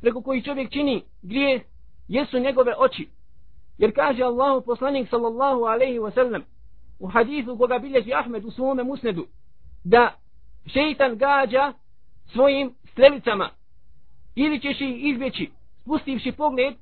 preko 0.00 0.22
koji 0.22 0.42
čovjek 0.42 0.70
čini 0.72 1.04
grijeh 1.22 1.62
jesu 2.11 2.39
njegove 2.39 2.73
oči. 2.77 3.09
Jer 3.77 3.95
kaže 3.95 4.23
Allahu 4.23 4.65
poslanik 4.65 5.09
sallallahu 5.09 5.63
alaihi 5.63 5.99
wa 5.99 6.13
sallam 6.13 6.43
u 6.99 7.07
hadithu 7.07 7.57
koga 7.57 7.79
bilježi 7.79 8.13
Ahmed 8.13 8.45
u 8.45 8.51
svome 8.51 8.83
musnedu 8.83 9.27
da 9.83 10.13
šeitan 10.65 11.17
gađa 11.17 11.73
svojim 12.25 12.73
strelicama 12.91 13.49
ili 14.35 14.61
ćeš 14.61 14.81
ih 14.81 15.05
izbjeći 15.05 15.49
spustivši 15.81 16.31
pogled 16.31 16.73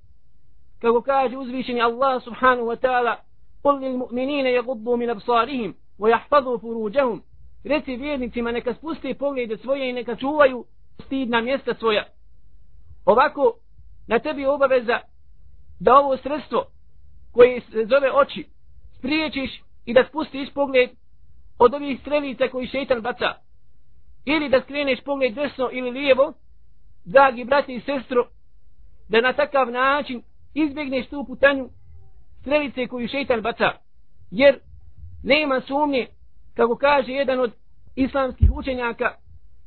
kako 0.80 1.02
kaže 1.02 1.38
uzvišeni 1.38 1.82
Allah 1.82 2.24
subhanahu 2.24 2.68
wa 2.68 2.76
ta'ala 2.76 3.16
قل 3.66 3.82
للمؤمنين 3.82 4.46
يغضوا 4.46 4.98
من 4.98 5.10
أبصارهم 5.10 5.76
ويحفظوا 6.00 6.58
فروجهم 6.58 7.22
reci 7.64 7.96
vjernicima 7.96 8.52
neka 8.52 8.74
spuste 8.74 9.14
poglede 9.14 9.58
svoje 9.58 9.90
i 9.90 9.94
neka 9.94 10.16
čuvaju 10.16 10.66
stidna 11.06 11.42
mjesta 11.42 11.74
svoja. 11.74 12.04
Ovako, 13.06 13.54
na 14.08 14.20
tebi 14.20 14.46
obaveza 14.46 15.00
da 15.81 15.95
ovo 15.95 16.17
sredstvo 16.17 16.65
koje 17.33 17.61
se 17.61 17.87
zove 17.87 18.13
oči 18.13 18.47
spriječiš 18.99 19.63
i 19.85 19.95
da 19.95 20.05
spustiš 20.09 20.49
pogled 20.55 20.91
od 21.59 21.75
ovih 21.75 22.01
strelica 22.01 22.49
koji 22.49 22.67
šeitan 22.67 23.01
baca. 23.01 23.35
Ili 24.25 24.49
da 24.49 24.61
skreneš 24.61 25.01
pogled 25.01 25.35
desno 25.35 25.69
ili 25.73 25.91
lijevo, 25.91 26.33
dragi 27.05 27.45
brati 27.45 27.75
i 27.75 27.81
sestro, 27.81 28.29
da 29.09 29.21
na 29.21 29.33
takav 29.33 29.71
način 29.71 30.23
izbjegneš 30.55 31.09
tu 31.09 31.25
putanju 31.25 31.69
strelice 32.41 32.87
koju 32.87 33.09
šeitan 33.09 33.41
baca. 33.41 33.73
Jer 34.31 34.59
nema 35.23 35.61
sumnje, 35.61 36.07
kako 36.55 36.77
kaže 36.77 37.13
jedan 37.13 37.41
od 37.41 37.53
islamskih 37.97 38.51
učenjaka, 38.53 39.15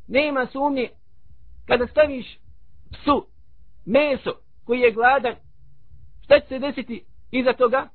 nema 0.08 0.46
sumnje 0.46 0.90
kada 1.68 1.88
staviš 1.88 2.40
psu 2.92 3.28
meso 3.86 4.32
koji 4.66 4.80
je 4.80 4.92
gladan, 4.92 5.36
šta 6.24 6.40
će 6.40 6.48
se 6.48 6.60
desiti 6.60 7.04
iza 7.32 7.54
toga? 7.54 7.90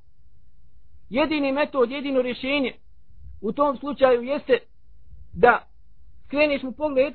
Jedini 1.11 1.52
metod, 1.52 1.90
jedino 1.90 2.23
rješenje 2.23 2.75
u 3.40 3.52
tom 3.52 3.76
slučaju 3.76 4.23
jeste 4.23 4.58
da 5.32 5.66
skreneš 6.26 6.62
mu 6.62 6.73
pogled 6.73 7.14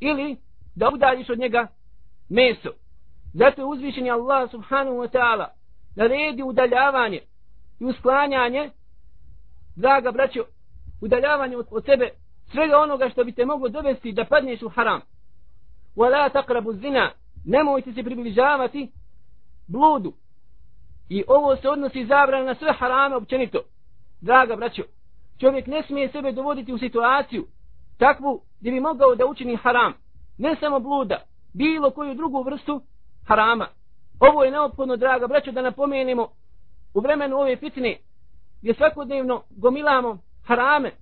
ili 0.00 0.36
da 0.74 0.90
udaljiš 0.94 1.30
od 1.30 1.38
njega 1.38 1.66
meso. 2.28 2.70
Zato 3.34 3.60
je 3.60 3.66
uzvišen 3.66 4.10
Allah 4.10 4.50
subhanahu 4.50 4.96
wa 4.96 5.08
ta'ala 5.08 5.46
naredi 5.96 6.42
udaljavanje 6.42 7.20
i 7.80 7.84
usklanjanje, 7.84 8.70
draga 9.76 10.10
braćo, 10.12 10.44
udaljavanje 11.00 11.56
od, 11.56 11.66
od 11.70 11.84
sebe 11.84 12.10
svega 12.52 12.78
onoga 12.78 13.08
što 13.08 13.24
bi 13.24 13.32
te 13.32 13.44
moglo 13.44 13.68
dovesti 13.68 14.12
da 14.12 14.24
padneš 14.24 14.62
u 14.62 14.68
haram. 14.68 15.00
Wala 15.96 16.30
taqrabu 16.32 16.80
zina, 16.80 17.10
nemojte 17.44 17.92
se 17.92 18.02
približavati 18.02 18.92
bludu. 19.66 20.12
I 21.08 21.24
ovo 21.28 21.56
se 21.56 21.68
odnosi 21.68 22.06
zabrana 22.06 22.44
na 22.44 22.54
sve 22.54 22.72
harame 22.72 23.16
općenito. 23.16 23.58
Draga 24.20 24.56
braćo, 24.56 24.82
čovjek 25.40 25.66
ne 25.66 25.82
smije 25.82 26.08
sebe 26.08 26.32
dovoditi 26.32 26.72
u 26.72 26.78
situaciju 26.78 27.46
takvu 27.98 28.40
gdje 28.60 28.72
bi 28.72 28.80
mogao 28.80 29.14
da 29.14 29.26
učini 29.26 29.56
haram. 29.56 29.94
Ne 30.38 30.56
samo 30.60 30.80
bluda, 30.80 31.22
bilo 31.54 31.90
koju 31.90 32.14
drugu 32.14 32.42
vrstu 32.42 32.82
harama. 33.26 33.68
Ovo 34.20 34.44
je 34.44 34.50
neophodno, 34.50 34.96
draga 34.96 35.26
braćo, 35.26 35.52
da 35.52 35.62
napomenemo 35.62 36.28
u 36.94 37.00
vremenu 37.00 37.36
ove 37.36 37.56
fitne 37.56 37.98
gdje 38.60 38.74
svakodnevno 38.74 39.42
gomilamo 39.50 40.18
harame 40.44 40.92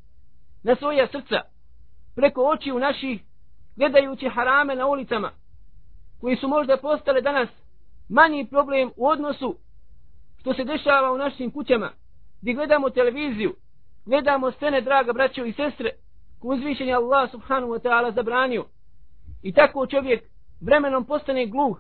na 0.63 0.77
svoja 0.77 1.09
srca 1.09 1.41
preko 2.17 2.49
oči 2.49 2.73
u 2.73 2.79
naših 2.79 3.21
gledajući 3.77 4.29
harame 4.29 4.77
na 4.77 4.87
ulicama 4.87 5.31
koji 6.21 6.37
su 6.37 6.49
možda 6.49 6.77
postale 6.77 7.21
danas 7.21 7.49
manji 8.09 8.47
problem 8.47 8.91
u 8.97 9.07
odnosu 9.07 9.57
To 10.47 10.55
se 10.55 10.65
dešava 10.65 11.13
u 11.13 11.19
našim 11.19 11.51
kućama 11.51 11.91
gdje 12.41 12.55
gledamo 12.55 12.91
televiziju 12.91 13.55
gledamo 14.05 14.51
scene 14.51 14.81
draga 14.81 15.13
braćo 15.13 15.45
i 15.45 15.53
sestre 15.53 15.91
ko 16.39 16.49
uzvišen 16.49 16.89
je 16.89 16.95
Allah 16.95 17.31
subhanahu 17.31 17.73
wa 17.73 17.83
ta'ala 17.83 18.15
zabranio. 18.15 18.65
I 19.43 19.53
tako 19.53 19.87
čovjek 19.87 20.25
vremenom 20.61 21.05
postane 21.05 21.47
gluh 21.47 21.79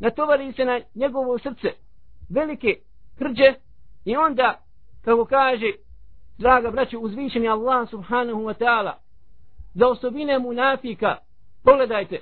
natovari 0.00 0.52
se 0.52 0.64
na 0.64 0.80
njegovo 0.94 1.38
srce 1.38 1.68
velike 2.30 2.76
krđe 3.18 3.54
i 4.04 4.16
onda 4.16 4.60
kako 5.04 5.24
kaže 5.24 5.72
draga 6.38 6.70
braćo 6.70 6.98
uzvišen 6.98 7.44
je 7.44 7.50
Allah 7.50 7.90
subhanahu 7.90 8.40
wa 8.40 8.54
ta'ala 8.54 8.92
za 9.74 9.88
osobine 9.88 10.38
munafika 10.38 11.16
pogledajte 11.64 12.20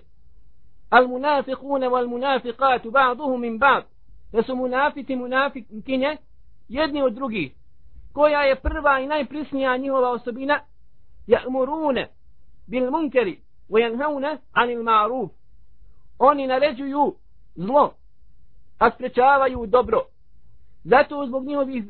al 0.90 1.08
munafiqune 1.08 1.88
wal 1.88 2.06
munafiqatu 2.06 2.90
ba'duhu 2.90 3.37
min 3.38 3.58
ba'd 3.58 3.84
da 4.32 4.42
su 4.42 4.56
munafiti 4.56 5.16
munafikinje 5.16 6.16
jedni 6.68 7.02
od 7.02 7.12
drugih 7.12 7.52
koja 8.12 8.42
je 8.42 8.60
prva 8.60 9.00
i 9.00 9.06
najprisnija 9.06 9.76
njihova 9.76 10.10
osobina 10.10 10.60
ja'murune 11.26 12.06
bil 12.66 12.90
munkeri 12.90 13.40
wa 13.70 13.78
yanhauna 13.80 14.38
anil 14.52 14.82
ma'ruf. 14.82 15.28
Oni 16.18 16.46
naređuju 16.46 17.14
zlo 17.54 17.94
a 18.78 18.90
sprečavaju 18.90 19.66
dobro. 19.66 20.02
Zato 20.84 21.26
zbog 21.26 21.44
njihovih 21.44 21.84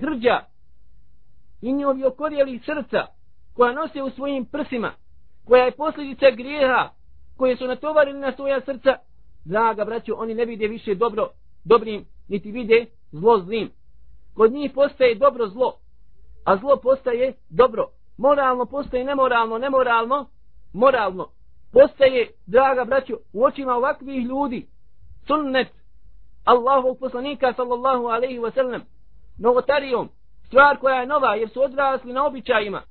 hrđa 0.00 0.40
i 1.62 1.72
njihovi 1.72 2.04
okorjeli 2.04 2.60
srca 2.64 3.06
koja 3.54 3.72
nose 3.72 4.02
u 4.02 4.10
svojim 4.10 4.44
prsima 4.44 4.92
koja 5.44 5.64
je 5.64 5.76
posljedica 5.76 6.30
grijeha 6.30 6.90
koje 7.36 7.56
su 7.56 7.66
natovarili 7.66 8.18
na 8.18 8.32
svoja 8.32 8.60
srca 8.60 8.96
draga 9.44 9.84
braćo 9.84 10.14
oni 10.16 10.34
ne 10.34 10.44
vide 10.44 10.66
više 10.66 10.94
dobro 10.94 11.30
dobrim 11.64 12.04
niti 12.28 12.50
vide 12.50 12.86
zlo 13.12 13.38
zlim. 13.38 13.70
Kod 14.34 14.52
njih 14.52 14.72
postaje 14.74 15.14
dobro 15.14 15.48
zlo 15.48 15.78
a 16.44 16.56
zlo 16.56 16.76
postaje 16.76 17.34
dobro. 17.48 17.88
Moralno 18.16 18.66
postaje 18.66 19.04
nemoralno 19.04 19.58
nemoralno 19.58 20.26
moralno. 20.72 21.28
Postaje 21.72 22.30
draga 22.46 22.84
braćo 22.84 23.16
u 23.32 23.44
očima 23.44 23.74
ovakvih 23.74 24.26
ljudi 24.26 24.66
sunnet 25.26 25.68
Allahu 26.44 26.96
poslanika 27.00 27.52
sallallahu 27.52 28.06
alaihi 28.06 28.38
wa 28.38 28.54
sallam 28.54 28.82
novotarijom 29.38 30.08
stvar 30.46 30.78
koja 30.78 31.00
je 31.00 31.06
nova 31.06 31.34
jer 31.34 31.48
su 31.48 31.62
odrasli 31.62 32.12
na 32.12 32.26
običajima 32.26 32.82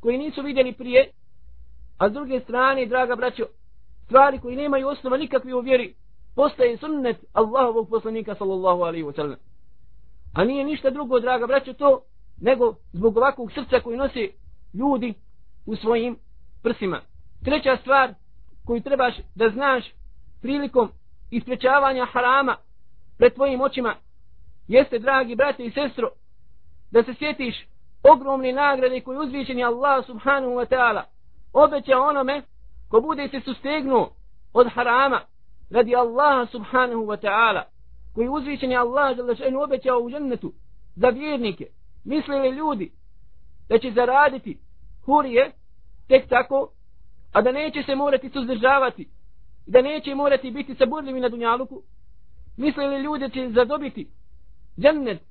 koji 0.00 0.18
nisu 0.18 0.42
vidjeli 0.42 0.72
prije 0.72 1.10
a 1.98 2.08
s 2.08 2.12
druge 2.12 2.40
strane 2.40 2.86
draga 2.86 3.16
braćo 3.16 3.44
stvari 4.04 4.38
koji 4.38 4.56
nemaju 4.56 4.88
osnova 4.88 5.16
nikakvi 5.16 5.52
u 5.52 5.60
vjeri 5.60 5.94
postaje 6.36 6.76
sunnet 6.76 7.16
Allahovog 7.32 7.88
poslanika 7.88 8.34
sallallahu 8.34 8.82
alaihi 8.82 9.04
wa 9.04 9.16
sallam. 9.16 9.38
A 10.34 10.44
nije 10.44 10.64
ništa 10.64 10.90
drugo 10.90 11.20
draga 11.20 11.46
braćo 11.46 11.72
to 11.72 12.02
nego 12.40 12.74
zbog 12.92 13.16
ovakvog 13.16 13.52
srca 13.52 13.80
koji 13.80 13.96
nosi 13.96 14.32
ljudi 14.74 15.14
u 15.66 15.76
svojim 15.76 16.18
prsima. 16.62 17.00
Treća 17.44 17.76
stvar 17.76 18.14
koju 18.66 18.82
trebaš 18.82 19.14
da 19.34 19.50
znaš 19.50 19.84
prilikom 20.42 20.88
isprečavanja 21.30 22.04
harama 22.04 22.56
pred 23.18 23.34
tvojim 23.34 23.60
očima 23.60 23.94
jeste, 24.68 24.98
dragi 24.98 25.34
brate 25.34 25.64
i 25.64 25.70
sestro, 25.70 26.10
da 26.90 27.02
se 27.02 27.14
sjetiš 27.14 27.66
ogromne 28.02 28.52
nagrade 28.52 29.00
koje 29.00 29.30
je 29.56 29.64
Allah 29.64 30.06
subhanahu 30.06 30.52
wa 30.52 30.66
ta'ala 30.66 31.02
obeća 31.52 31.98
onome 31.98 32.42
ko 32.88 33.00
bude 33.00 33.28
se 33.28 33.40
sustegnuo 33.40 34.10
od 34.52 34.66
harama 34.74 35.20
radi 35.70 35.96
Allaha 35.96 36.46
subhanahu 36.46 37.06
wa 37.06 37.16
ta'ala 37.16 37.62
koji 38.14 38.28
uzvišeni 38.28 38.76
Allah 38.76 39.16
želešenu 39.16 39.62
obećao 39.62 39.98
u 39.98 40.10
žennetu 40.10 40.52
za 40.96 41.08
vjernike. 41.08 41.66
Mislili 42.04 42.48
ljudi 42.48 42.92
da 43.68 43.78
će 43.78 43.90
zaraditi 43.90 44.58
hurije 45.04 45.52
tek 46.08 46.28
tako 46.28 46.70
a 47.32 47.42
da 47.42 47.52
neće 47.52 47.82
se 47.82 47.94
morati 47.94 48.30
suzdržavati 48.30 49.08
da 49.66 49.82
neće 49.82 50.14
morati 50.14 50.50
biti 50.50 50.74
saburljivi 50.74 51.20
na 51.20 51.28
dunjaluku. 51.28 51.82
Mislili 52.56 53.02
ljudi 53.02 53.30
će 53.30 53.50
zadobiti 53.50 54.10
džennet 54.80 55.22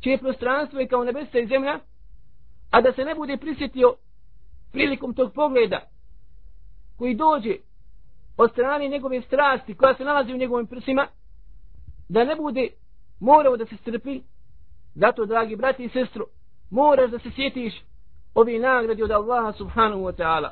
čije 0.00 0.18
prostranstvo 0.18 0.80
je 0.80 0.88
kao 0.88 1.04
nebesa 1.04 1.38
i 1.38 1.46
zemlja 1.46 1.78
a 2.70 2.80
da 2.80 2.92
se 2.92 3.04
ne 3.04 3.14
bude 3.14 3.36
prisjetio 3.36 3.94
prilikom 4.72 5.14
tog 5.14 5.32
pogleda 5.34 5.80
koji 6.98 7.14
dođe 7.14 7.56
od 8.36 8.50
strane 8.50 8.88
njegove 8.88 9.22
strasti 9.22 9.74
koja 9.74 9.94
se 9.94 10.04
nalazi 10.04 10.32
u 10.32 10.36
njegovim 10.36 10.66
prsima 10.66 11.06
da 12.08 12.24
ne 12.24 12.36
bude 12.36 12.68
morao 13.20 13.56
da 13.56 13.66
se 13.66 13.76
strpi 13.76 14.20
zato 14.94 15.26
dragi 15.26 15.56
brati 15.56 15.84
i 15.84 15.88
sestro 15.88 16.24
moraš 16.70 17.10
da 17.10 17.18
se 17.18 17.30
sjetiš 17.30 17.82
ovi 18.34 18.58
nagradi 18.58 19.02
od 19.02 19.10
Allaha 19.10 19.52
subhanahu 19.52 20.02
wa 20.02 20.12
ta'ala 20.16 20.50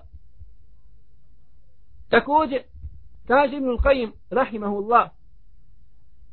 također 2.09 2.63
kaže 3.27 3.57
Ibnul 3.57 3.79
Qayyim 3.79 4.11
rahimahullah 4.31 5.11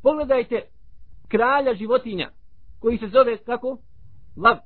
pogledajte 0.03 0.61
kralja 1.27 1.73
životinja 1.73 2.29
koji 2.79 2.97
se 2.97 3.07
zove 3.07 3.37
kako? 3.37 3.77
Lav. 4.37 4.57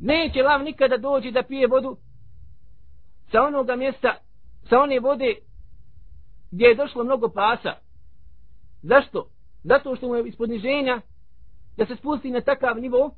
Neće 0.00 0.42
lav 0.42 0.62
nikada 0.62 0.96
doći 0.96 1.30
da 1.30 1.42
pije 1.42 1.66
vodu 1.66 1.96
sa 3.32 3.42
onoga 3.42 3.76
mjesta, 3.76 4.16
sa 4.68 4.80
one 4.80 5.00
vode 5.00 5.34
gdje 6.50 6.66
je 6.66 6.74
došlo 6.74 7.04
mnogo 7.04 7.28
pasa. 7.28 7.74
Zašto? 8.82 9.28
Zato 9.64 9.96
što 9.96 10.08
mu 10.08 10.14
je 10.14 10.28
ispod 10.28 10.50
niženja 10.50 11.00
da 11.76 11.86
se 11.86 11.96
spusti 11.96 12.30
na 12.30 12.40
takav 12.40 12.78
nivo 12.78 13.10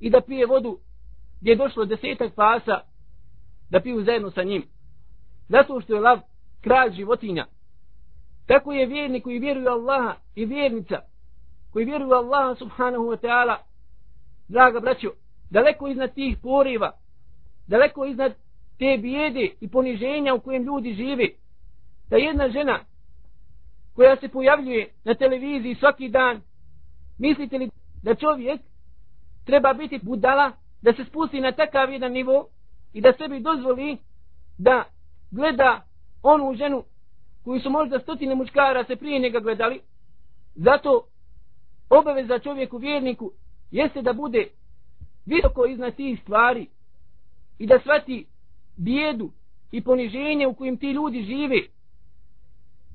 i 0.00 0.10
da 0.10 0.20
pije 0.20 0.46
vodu 0.46 0.78
gdje 1.40 1.50
je 1.50 1.56
došlo 1.56 1.84
desetak 1.84 2.34
pasa 2.34 2.80
da 3.70 3.80
piju 3.80 4.04
zajedno 4.04 4.30
sa 4.30 4.42
njim. 4.42 4.62
Zato 5.48 5.80
što 5.80 5.94
je 5.94 6.00
lav 6.00 6.18
kralj 6.60 6.92
životinja. 6.92 7.46
Tako 8.46 8.72
je 8.72 8.86
vjernik 8.86 9.24
koji 9.24 9.38
vjeruje 9.38 9.68
Allaha 9.68 10.14
i 10.34 10.44
vjernica 10.44 11.00
koji 11.72 11.84
vjeruju 11.84 12.12
Allaha 12.12 12.54
subhanahu 12.54 13.04
wa 13.04 13.16
ta'ala 13.16 13.56
draga 14.48 14.80
braćo 14.80 15.10
daleko 15.50 15.88
iznad 15.88 16.14
tih 16.14 16.38
poriva 16.42 16.92
daleko 17.66 18.04
iznad 18.04 18.32
te 18.78 18.98
bijede 19.02 19.50
i 19.60 19.68
poniženja 19.68 20.34
u 20.34 20.40
kojem 20.40 20.62
ljudi 20.62 20.94
žive 20.94 21.28
da 22.10 22.16
jedna 22.16 22.48
žena 22.48 22.80
koja 23.94 24.16
se 24.16 24.28
pojavljuje 24.28 24.88
na 25.04 25.14
televiziji 25.14 25.74
svaki 25.74 26.08
dan 26.08 26.40
mislite 27.18 27.58
li 27.58 27.70
da 28.02 28.14
čovjek 28.14 28.60
treba 29.44 29.72
biti 29.72 30.00
budala 30.02 30.52
da 30.82 30.92
se 30.92 31.04
spusti 31.04 31.40
na 31.40 31.52
takav 31.52 31.92
jedan 31.92 32.12
nivo 32.12 32.46
i 32.92 33.00
da 33.00 33.12
sebi 33.18 33.40
dozvoli 33.40 33.98
da 34.58 34.84
gleda 35.30 35.82
onu 36.22 36.54
ženu 36.54 36.84
koju 37.44 37.60
su 37.60 37.70
možda 37.70 38.00
stotine 38.00 38.34
muškara 38.34 38.84
se 38.84 38.96
prije 38.96 39.18
njega 39.18 39.40
gledali? 39.40 39.80
Zato 40.54 41.06
obaveza 41.90 42.38
čovjeku 42.38 42.78
vjerniku 42.78 43.32
jeste 43.70 44.02
da 44.02 44.12
bude 44.12 44.48
visoko 45.26 45.66
iznad 45.66 45.94
tih 45.94 46.20
stvari 46.22 46.66
i 47.58 47.66
da 47.66 47.80
svati 47.80 48.26
bijedu 48.76 49.30
i 49.70 49.84
poniženje 49.84 50.46
u 50.46 50.54
kojim 50.54 50.76
ti 50.76 50.90
ljudi 50.90 51.22
žive 51.22 51.56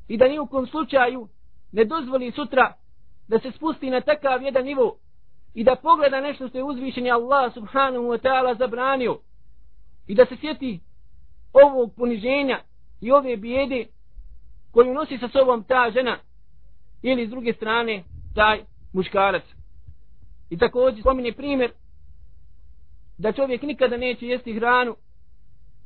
i 0.10 0.18
da 0.18 0.28
nijukom 0.28 0.68
slučaju 0.68 1.28
ne 1.72 1.86
dozvoli 1.86 2.32
sutra 2.32 2.74
da 3.28 3.40
se 3.40 3.52
spusti 3.52 3.90
na 3.90 4.02
takav 4.02 4.44
jedan 4.44 4.66
nivo 4.66 4.98
i 5.54 5.64
da 5.64 5.76
pogleda 5.76 6.22
nešto 6.22 6.48
što 6.48 6.58
je 6.58 6.64
uzvišenje 6.64 7.12
Allah 7.12 7.54
subhanahu 7.54 8.04
wa 8.06 8.22
ta'ala 8.22 8.58
zabranio 8.58 9.20
i 10.08 10.16
da 10.16 10.26
se 10.26 10.36
sjeti 10.42 10.80
ovog 11.54 11.94
poniženja 11.96 12.60
i 13.02 13.12
ove 13.12 13.38
bijede 13.38 13.86
koju 14.72 14.94
nosi 14.94 15.18
sa 15.18 15.28
sobom 15.28 15.64
ta 15.64 15.92
žena 15.94 16.18
ili 17.02 17.28
s 17.28 17.30
druge 17.30 17.54
strane 17.54 18.04
taj 18.36 18.62
muškarac. 18.94 19.44
I 20.50 20.58
također 20.58 21.02
spomeni 21.02 21.32
primjer 21.32 21.72
da 23.18 23.32
čovjek 23.32 23.62
nikada 23.62 23.98
neće 23.98 24.28
jesti 24.28 24.54
hranu, 24.54 24.96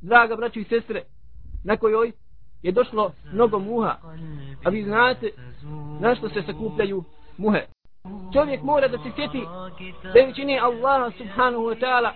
draga 0.00 0.36
braćo 0.36 0.60
i 0.60 0.64
sestre, 0.64 1.02
na 1.64 1.76
kojoj 1.76 2.12
je 2.64 2.72
došlo 2.72 3.12
mnogo 3.32 3.58
muha. 3.58 3.96
A 4.64 4.70
vi 4.70 4.82
znate 4.82 5.30
na 6.00 6.14
što 6.14 6.28
se 6.28 6.42
sakupljaju 6.42 7.04
muhe. 7.36 7.66
Čovjek 8.32 8.62
mora 8.62 8.88
da 8.88 8.98
se 8.98 9.10
sjeti 9.16 9.42
veličine 10.14 10.58
Allaha 10.58 11.10
subhanahu 11.18 11.64
wa 11.64 11.80
ta'ala 11.80 12.10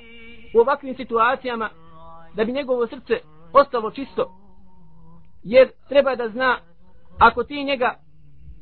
u 0.54 0.58
ovakvim 0.58 0.96
situacijama 0.96 1.70
da 2.34 2.44
bi 2.44 2.52
njegovo 2.52 2.86
srce 2.86 3.14
ostalo 3.52 3.90
čisto. 3.90 4.32
Jer 5.42 5.70
treba 5.88 6.16
da 6.16 6.28
zna 6.28 6.58
ako 7.18 7.44
ti 7.44 7.64
njega 7.64 7.94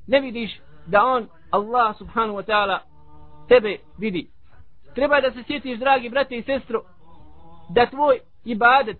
ne 0.06 0.20
vidiš 0.20 0.60
da 0.86 1.04
on 1.04 1.28
Allah 1.50 1.96
subhanahu 1.98 2.38
wa 2.38 2.44
ta'ala 2.46 2.78
tebe 3.48 3.78
vidi. 3.98 4.30
Treba 4.94 5.20
da 5.20 5.30
se 5.30 5.42
sjetiš 5.46 5.78
dragi 5.78 6.08
brate 6.08 6.36
i 6.36 6.42
sestro 6.42 6.82
da 7.74 7.86
tvoj 7.86 8.18
ibadet 8.44 8.96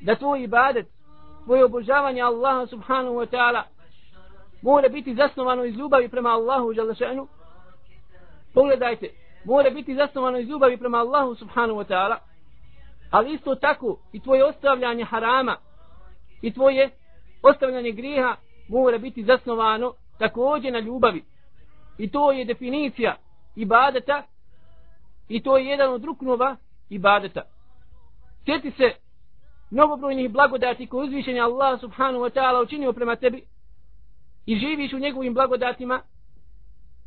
da 0.00 0.16
tvoj 0.16 0.42
ibadet 0.42 1.01
tvoje 1.44 1.64
obožavanje 1.64 2.22
Allaha 2.22 2.66
subhanahu 2.66 3.14
wa 3.14 3.26
ta'ala 3.26 3.62
mora 4.62 4.88
biti 4.88 5.14
zasnovano 5.14 5.64
iz 5.64 5.76
ljubavi 5.76 6.08
prema 6.08 6.30
Allahu 6.30 6.72
želešenu 6.72 7.28
pogledajte 8.54 9.10
mora 9.44 9.70
biti 9.70 9.94
zasnovano 9.94 10.38
iz 10.38 10.48
ljubavi 10.48 10.76
prema 10.76 10.98
Allahu 10.98 11.34
subhanahu 11.34 11.80
wa 11.80 11.84
ta'ala 11.84 12.16
ali 13.10 13.34
isto 13.34 13.54
tako 13.54 13.98
i 14.12 14.22
tvoje 14.22 14.44
ostavljanje 14.44 15.04
harama 15.04 15.56
i 16.42 16.52
tvoje 16.52 16.90
ostavljanje 17.42 17.92
griha 17.92 18.36
mora 18.68 18.98
biti 18.98 19.24
zasnovano 19.24 19.94
također 20.18 20.72
na 20.72 20.78
ljubavi. 20.78 21.24
I 21.98 22.10
to 22.10 22.32
je 22.32 22.44
definicija 22.44 23.16
ibadeta 23.56 24.22
i 25.28 25.42
to 25.42 25.58
je 25.58 25.66
jedan 25.66 25.92
od 25.92 26.04
ruknova 26.04 26.56
ibadeta. 26.88 27.42
Sjeti 28.44 28.70
se 28.70 28.94
mnogobrojnih 29.72 30.30
blagodati 30.30 30.86
koje 30.86 31.04
uzvišenje 31.04 31.40
Allah 31.40 31.80
subhanahu 31.80 32.24
wa 32.24 32.30
ta'ala 32.30 32.62
učinio 32.62 32.92
prema 32.92 33.16
tebi 33.16 33.44
i 34.46 34.56
živiš 34.56 34.92
u 34.92 34.98
njegovim 34.98 35.34
blagodatima, 35.34 36.02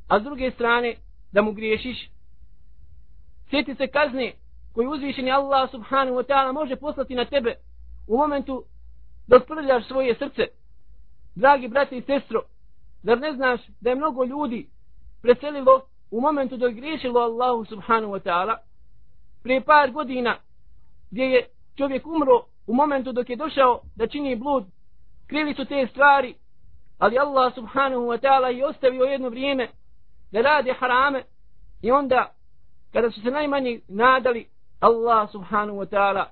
a 0.07 0.19
s 0.19 0.23
druge 0.23 0.51
strane 0.51 0.95
da 1.31 1.41
mu 1.41 1.51
griješiš. 1.51 2.09
Sjeti 3.49 3.75
se 3.75 3.87
kazne 3.87 4.33
koju 4.73 4.91
uzvišenje 4.91 5.31
Allah 5.31 5.71
subhanahu 5.71 6.17
wa 6.17 6.23
ta'ala 6.23 6.53
može 6.53 6.75
poslati 6.75 7.15
na 7.15 7.25
tebe 7.25 7.55
u 8.07 8.17
momentu 8.17 8.63
da 9.27 9.39
sprljaš 9.39 9.87
svoje 9.87 10.15
srce. 10.15 10.47
Dragi 11.35 11.67
brate 11.67 11.97
i 11.97 12.01
sestro, 12.01 12.41
zar 13.03 13.19
ne 13.19 13.33
znaš 13.33 13.61
da 13.81 13.89
je 13.89 13.95
mnogo 13.95 14.23
ljudi 14.23 14.69
preselilo 15.21 15.81
u 16.11 16.21
momentu 16.21 16.57
da 16.57 16.65
je 16.65 16.73
griješilo 16.73 17.19
Allahu 17.19 17.65
subhanahu 17.65 18.13
wa 18.13 18.19
ta'ala? 18.19 18.55
Prije 19.43 19.61
par 19.61 19.91
godina 19.91 20.37
gdje 21.11 21.23
je 21.23 21.47
čovjek 21.77 22.07
umro 22.07 22.54
u 22.67 22.73
momentu 22.73 23.11
dok 23.11 23.29
je 23.29 23.35
došao 23.35 23.81
da 23.95 24.07
čini 24.07 24.35
blud, 24.35 24.65
krivi 25.27 25.53
su 25.53 25.65
te 25.65 25.87
stvari, 25.87 26.35
ali 26.97 27.19
Allah 27.19 27.55
subhanahu 27.55 28.01
wa 28.01 28.17
ta'ala 28.17 28.47
je 28.47 28.65
ostavio 28.65 29.03
jedno 29.03 29.29
vrijeme 29.29 29.67
da 30.31 30.41
rade 30.41 30.73
harame 30.73 31.23
i 31.81 31.91
onda 31.91 32.33
kada 32.93 33.11
su 33.11 33.21
se 33.21 33.31
najmanji 33.31 33.81
nadali 33.87 34.47
Allah 34.79 35.31
subhanahu 35.31 35.77
wa 35.77 35.85
ta'ala 35.85 36.25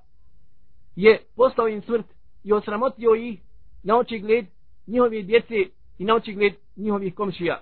je 0.95 1.23
poslao 1.35 1.67
im 1.67 1.81
smrt 1.81 2.05
i 2.43 2.53
osramotio 2.53 3.15
ih 3.15 3.39
na 3.83 3.97
oči 3.97 4.19
gled 4.19 4.45
njihove 4.87 5.21
djece 5.21 5.55
i 5.97 6.05
na 6.05 6.15
oči 6.15 6.33
gled 6.33 6.53
njihovih 6.75 7.15
komšija. 7.15 7.61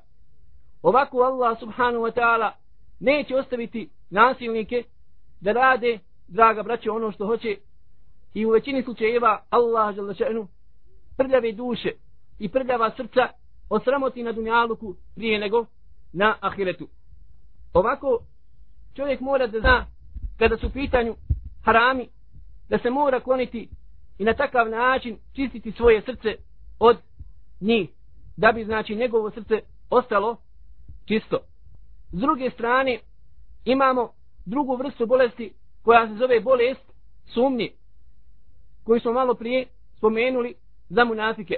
Ovako 0.81 1.17
Allah 1.17 1.59
subhanahu 1.59 2.03
wa 2.03 2.11
ta'ala 2.11 2.51
neće 2.99 3.35
ostaviti 3.35 3.89
nasilnike 4.09 4.83
da 5.41 5.51
rade, 5.51 5.99
draga 6.27 6.63
braće, 6.63 6.91
ono 6.91 7.11
što 7.11 7.25
hoće 7.25 7.57
i 8.33 8.45
u 8.45 8.49
većini 8.49 8.83
slučajeva 8.83 9.43
Allah 9.49 9.95
želešenu 9.95 10.47
prljave 11.17 11.51
duše 11.51 11.91
i 12.39 12.49
prljava 12.49 12.91
srca 12.97 13.27
osramoti 13.69 14.23
na 14.23 14.31
dunjaluku 14.31 14.95
prije 15.15 15.39
nego 15.39 15.65
na 16.13 16.35
ahiretu. 16.41 16.87
Ovako 17.73 18.19
čovjek 18.95 19.19
mora 19.19 19.47
da 19.47 19.59
zna 19.59 19.85
kada 20.37 20.57
su 20.57 20.73
pitanju 20.73 21.15
harami 21.65 22.07
da 22.69 22.77
se 22.79 22.89
mora 22.89 23.19
kloniti 23.19 23.69
i 24.17 24.23
na 24.23 24.33
takav 24.33 24.69
način 24.69 25.17
čistiti 25.35 25.71
svoje 25.71 26.01
srce 26.01 26.35
od 26.79 26.97
njih 27.61 27.89
da 28.37 28.51
bi 28.51 28.65
znači 28.65 28.95
njegovo 28.95 29.31
srce 29.31 29.61
ostalo 29.89 30.37
čisto. 31.05 31.39
S 32.11 32.19
druge 32.19 32.49
strane 32.49 32.99
imamo 33.65 34.13
drugu 34.45 34.75
vrstu 34.75 35.05
bolesti 35.05 35.53
koja 35.83 36.07
se 36.07 36.13
zove 36.13 36.39
bolest 36.39 36.91
sumnje 37.33 37.71
koji 38.83 38.99
smo 38.99 39.13
malo 39.13 39.33
prije 39.33 39.67
spomenuli 39.97 40.55
za 40.89 41.03
munafike. 41.03 41.55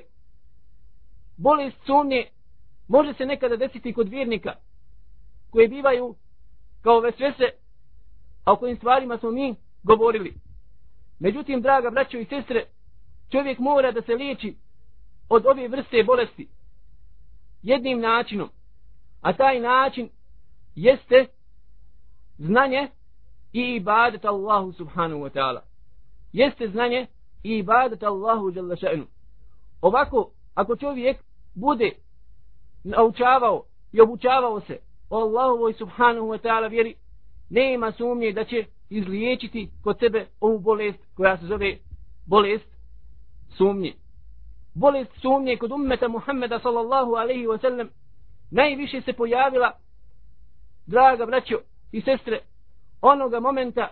Bolest 1.38 1.78
sumnje 1.86 2.26
može 2.88 3.14
se 3.14 3.26
nekada 3.26 3.56
desiti 3.56 3.94
kod 3.94 4.10
vjernika 4.10 4.54
koji 5.50 5.68
bivaju 5.68 6.16
kao 6.82 7.00
vesvese, 7.00 7.50
a 8.46 8.52
o 8.52 8.56
kojim 8.56 8.78
stvarima 8.78 9.18
smo 9.18 9.32
mi 9.32 9.56
govorili. 9.84 10.34
Međutim, 11.20 11.62
draga 11.62 11.90
braćo 11.90 12.18
i 12.18 12.26
sestre, 12.26 12.66
čovjek 13.32 13.60
mora 13.60 13.92
da 13.92 14.02
se 14.02 14.16
liječi 14.16 14.56
od 15.30 15.46
ove 15.46 15.68
vrste 15.68 16.04
bolesti 16.04 16.48
jednim 17.62 18.00
načinom, 18.00 18.50
a 19.22 19.34
taj 19.34 19.60
način 19.60 20.10
jeste 20.76 21.26
znanje 22.38 22.88
i 23.54 23.76
ibadet 23.76 24.26
Allahu 24.26 24.72
subhanahu 24.74 25.22
wa 25.22 25.30
ta'ala. 25.30 25.73
Jeste 26.34 26.68
znanje 26.68 27.08
i 27.44 27.58
ibadet 27.58 28.04
Allahu 28.04 28.52
dželle 28.52 28.76
še'nu. 28.76 29.06
Ovako, 29.82 30.30
ako 30.56 30.76
čovjek 30.76 31.18
bude 31.56 31.92
naučavao 32.84 33.64
i 33.92 34.02
obučavao 34.02 34.62
se 34.62 34.78
o 35.10 35.18
Allahovoj 35.18 35.74
subhanahu 35.74 36.28
wa 36.28 36.38
ta'ala 36.38 36.70
vjeri, 36.70 36.96
nema 37.50 37.92
sumnje 37.92 38.32
da 38.32 38.44
će 38.44 38.66
izliječiti 38.90 39.70
kod 39.84 40.00
sebe 40.00 40.28
ovu 40.42 40.60
bolest 40.60 41.00
koja 41.16 41.38
se 41.38 41.46
zove 41.46 41.78
bolest 42.26 42.70
sumnje. 43.58 43.94
Bolest 44.76 45.12
sumnje 45.22 45.58
kod 45.58 45.72
ummeta 45.72 46.08
Muhammeda 46.08 46.60
sallallahu 46.60 47.14
alaihi 47.16 47.48
wa 47.48 47.62
sallam 47.62 47.90
najviše 48.52 49.02
se 49.02 49.14
pojavila, 49.14 49.72
draga 50.88 51.26
braćo 51.26 51.60
i 51.92 52.02
sestre, 52.02 52.40
onoga 53.02 53.40
momenta 53.40 53.90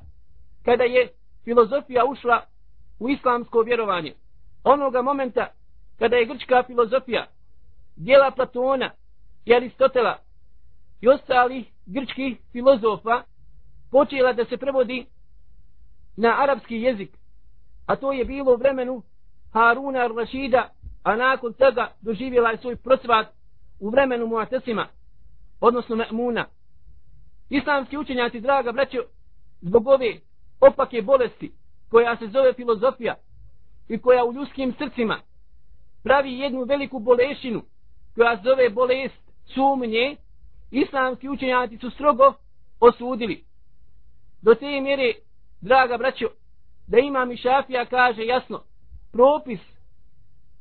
kada 0.66 0.84
je 0.84 1.08
filozofija 1.44 2.06
ušla 2.06 2.46
u 3.00 3.10
islamsko 3.10 3.62
vjerovanje. 3.62 4.14
Onoga 4.64 5.02
momenta 5.02 5.48
kada 6.00 6.16
je 6.16 6.26
grčka 6.26 6.64
filozofija 6.68 7.28
dijela 7.96 8.32
Platona 8.32 8.92
i 9.46 9.54
Aristotela 9.54 10.18
i 11.02 11.08
ostalih 11.08 11.66
grčkih 11.86 12.38
filozofa 12.52 13.24
počela 13.92 14.34
da 14.34 14.46
se 14.46 14.58
prevodi 14.58 15.06
na 16.18 16.44
arapski 16.44 16.76
jezik, 16.76 17.10
a 17.86 17.96
to 17.96 18.12
je 18.12 18.26
bilo 18.26 18.54
u 18.54 18.58
vremenu 18.58 19.04
Haruna 19.54 20.00
al-Rashida, 20.00 20.64
a 21.04 21.16
nakon 21.16 21.54
toga 21.54 21.92
doživjela 22.02 22.50
je 22.50 22.58
svoj 22.58 22.76
procvat 22.76 23.28
u 23.80 23.90
vremenu 23.90 24.28
Muatesima, 24.28 24.88
odnosno 25.62 25.96
Ma'muna. 25.96 26.46
Islamski 27.50 27.98
učenjaci, 27.98 28.40
draga 28.40 28.72
braćo, 28.72 28.98
zbog 29.62 29.88
ove 29.88 30.14
opake 30.62 31.02
bolesti, 31.02 31.52
koja 31.90 32.18
se 32.18 32.28
zove 32.28 32.54
filozofija 32.54 33.16
i 33.90 33.98
koja 33.98 34.26
u 34.26 34.34
ljudskim 34.34 34.74
srcima 34.78 35.20
pravi 36.04 36.40
jednu 36.40 36.64
veliku 36.64 37.00
bolešinu 37.00 37.62
koja 38.16 38.38
se 38.38 38.44
zove 38.44 38.70
bolest 38.70 39.22
sumnje, 39.46 40.16
islamski 40.72 41.30
učenjaci 41.30 41.78
su 41.78 41.90
strogo 41.90 42.34
osudili. 42.80 43.44
Do 44.42 44.56
te 44.56 44.82
mjere, 44.82 45.14
draga 45.62 45.98
braćo, 45.98 46.28
da 46.88 46.98
ima 46.98 47.26
mi 47.26 47.38
šafija 47.38 47.86
kaže 47.86 48.26
jasno, 48.26 48.64
propis, 49.12 49.60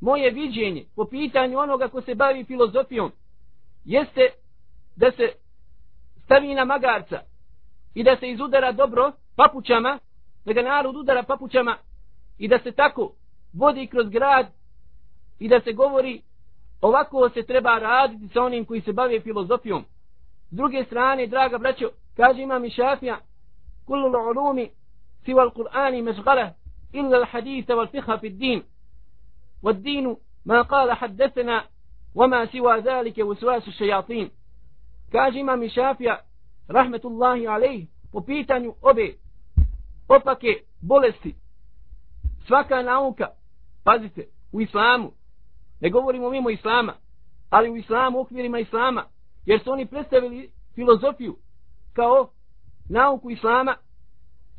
moje 0.00 0.30
viđenje 0.30 0.84
po 0.96 1.04
pitanju 1.04 1.58
onoga 1.58 1.88
ko 1.88 2.00
se 2.00 2.14
bavi 2.14 2.44
filozofijom, 2.44 3.12
jeste 3.84 4.28
da 4.96 5.10
se 5.10 5.32
stavi 6.24 6.54
na 6.54 6.64
magarca 6.64 7.20
i 7.94 8.02
da 8.02 8.16
se 8.16 8.30
izudara 8.30 8.72
dobro 8.72 9.12
papućama 9.35 9.99
da 10.45 10.53
ga 10.53 10.61
narod 10.61 10.95
udara 10.95 11.23
papućama 11.23 11.77
i 12.38 12.47
da 12.47 12.59
se 12.59 12.71
tako 12.71 13.11
vodi 13.53 13.88
kroz 13.88 14.09
grad 14.09 14.47
i 15.39 15.47
da 15.47 15.61
se 15.61 15.73
govori 15.73 16.21
ovako 16.81 17.29
se 17.29 17.43
treba 17.43 17.79
raditi 17.79 18.33
sa 18.33 18.43
onim 18.43 18.65
koji 18.65 18.81
se 18.81 18.93
bave 18.93 19.19
filozofijom. 19.19 19.85
S 20.51 20.55
druge 20.55 20.83
strane, 20.83 21.27
draga 21.27 21.57
braćo, 21.57 21.89
kaže 22.17 22.41
imam 22.41 22.65
i 22.65 22.69
šafija, 22.69 23.17
kullu 23.85 24.09
l'ulumi 24.09 24.69
siva 25.25 25.45
l'Qur'ani 25.45 26.03
mezgala 26.03 26.53
illa 26.93 27.17
l'haditha 27.17 27.73
wal 27.75 27.88
fiha 27.91 28.17
fi 28.17 28.29
din. 28.29 28.63
Wa 29.63 29.73
dinu 29.73 30.17
ma 30.45 30.63
kala 30.63 30.95
haddesena 30.95 31.63
وما 32.15 32.45
سوى 32.45 32.79
ذلك 32.79 33.17
وسواس 33.17 33.67
الشياطين 33.67 34.29
kaže 35.11 35.39
imam 35.39 35.69
Šafija 35.69 36.17
rahmetullahi 36.67 37.47
alejhi 37.47 37.88
po 38.12 38.20
pitanju 38.20 38.74
ove 38.82 39.14
opake 40.08 40.62
bolesti. 40.80 41.34
Svaka 42.46 42.82
nauka 42.82 43.28
pazite 43.84 44.26
u 44.52 44.60
islamu 44.60 45.12
ne 45.80 45.90
govorimo 45.90 46.30
mimo 46.30 46.50
islama 46.50 46.94
ali 47.50 47.70
u 47.70 47.76
islamu 47.76 48.20
okvirima 48.20 48.58
islama 48.58 49.04
jer 49.46 49.60
su 49.64 49.72
oni 49.72 49.86
predstavili 49.86 50.50
filozofiju 50.74 51.36
kao 51.92 52.30
nauku 52.88 53.30
islama. 53.30 53.76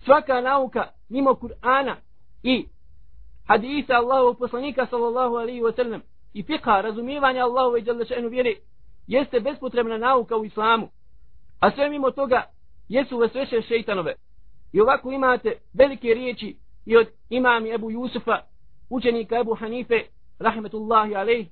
Svaka 0.06 0.42
nauka 0.42 0.88
mimo 1.10 1.32
Kur'ana 1.32 1.96
i 2.44 2.68
hadisa 3.48 3.94
Allahovog 3.94 4.38
poslanika 4.38 4.88
sallallahu 4.90 5.36
alaihi 5.36 5.62
wa 5.62 5.76
sallam 5.76 6.02
i 6.34 6.44
fiqha 6.44 6.82
razumijevanja 6.82 7.44
Allahove 7.44 7.80
i 7.80 7.84
jalla 7.86 8.06
še'nu 8.06 8.56
jeste 9.08 9.40
bespotrebna 9.40 9.98
nauka 9.98 10.38
u 10.38 10.46
islamu. 10.46 10.90
A 11.60 11.72
sve 11.72 11.90
mimo 11.90 12.12
toga 12.12 12.44
jesu 12.92 13.18
vesveše 13.18 13.62
šeitanove? 13.62 14.14
I 14.74 14.82
ovako 14.82 15.12
imate 15.12 15.58
velike 15.74 16.14
riječi 16.14 16.56
i 16.86 16.98
od 16.98 17.08
imami 17.30 17.74
Ebu 17.74 17.92
Jusufa 17.92 18.40
učenika 18.90 19.40
Ebu 19.40 19.56
Hanife 19.56 20.04
rahmetullahi 20.40 21.16
alejh, 21.16 21.48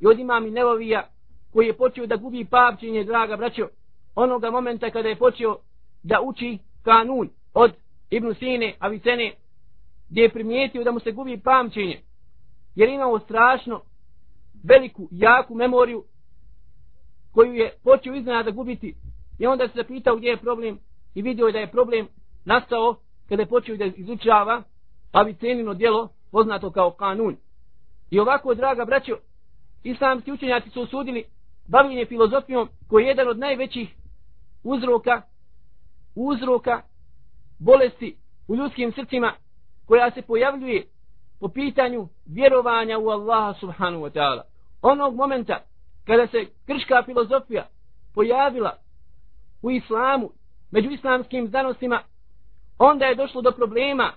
i 0.00 0.06
od 0.06 0.18
imami 0.18 0.50
Nevovija 0.50 1.08
koji 1.52 1.66
je 1.66 1.76
počeo 1.76 2.06
da 2.06 2.16
gubi 2.16 2.44
pamćenje 2.44 3.04
draga 3.04 3.36
braćo 3.36 3.68
onoga 4.14 4.50
momenta 4.50 4.90
kada 4.90 5.08
je 5.08 5.16
počeo 5.16 5.56
da 6.02 6.20
uči 6.20 6.58
kanun 6.82 7.30
od 7.54 7.72
Ibn 8.10 8.34
Sine, 8.34 8.74
Avicene 8.78 9.34
gdje 10.10 10.22
je 10.22 10.32
primijetio 10.32 10.84
da 10.84 10.92
mu 10.92 11.00
se 11.00 11.12
gubi 11.12 11.40
pamćenje 11.40 12.00
jer 12.74 12.88
imao 12.88 13.18
strašno 13.18 13.80
veliku, 14.64 15.08
jaku 15.10 15.54
memoriju 15.54 16.04
koju 17.32 17.54
je 17.54 17.72
počeo 17.84 18.14
iznenada 18.14 18.50
gubiti 18.50 18.94
i 19.38 19.46
onda 19.46 19.68
se 19.68 19.74
zapitao 19.76 20.16
gdje 20.16 20.28
je 20.28 20.36
problem 20.36 20.78
i 21.14 21.22
vidio 21.22 21.46
je 21.46 21.52
da 21.52 21.58
je 21.58 21.70
problem 21.70 22.08
nastao 22.44 22.96
kada 23.28 23.42
je 23.42 23.48
počeo 23.48 23.76
da 23.76 23.84
izučava 23.84 24.62
Avicenino 25.12 25.74
djelo 25.74 26.08
poznato 26.30 26.70
kao 26.70 26.90
kanun. 26.90 27.36
I 28.10 28.20
ovako, 28.20 28.54
draga 28.54 28.84
braćo, 28.84 29.16
islamski 29.82 30.32
učenjaci 30.32 30.70
su 30.70 30.82
osudili 30.82 31.24
bavljenje 31.66 32.06
filozofijom 32.06 32.68
koji 32.88 33.04
je 33.04 33.08
jedan 33.08 33.28
od 33.28 33.38
najvećih 33.38 33.88
uzroka 34.64 35.22
uzroka 36.14 36.82
bolesti 37.58 38.16
u 38.48 38.56
ljudskim 38.56 38.92
srcima 38.92 39.32
koja 39.86 40.10
se 40.10 40.22
pojavljuje 40.22 40.86
po 41.40 41.48
pitanju 41.48 42.08
vjerovanja 42.26 42.98
u 42.98 43.08
Allaha 43.08 43.54
subhanahu 43.60 44.02
wa 44.04 44.10
ta'ala. 44.10 44.42
Onog 44.82 45.14
momenta 45.14 45.58
kada 46.06 46.26
se 46.26 46.46
krška 46.66 47.02
filozofija 47.06 47.66
pojavila 48.14 48.76
u 49.62 49.70
islamu, 49.70 50.30
među 50.70 50.90
islamskim 50.90 51.48
znanostima, 51.48 52.00
onda 52.78 53.04
je 53.04 53.14
došlo 53.14 53.42
do 53.42 53.52
problema 53.52 54.12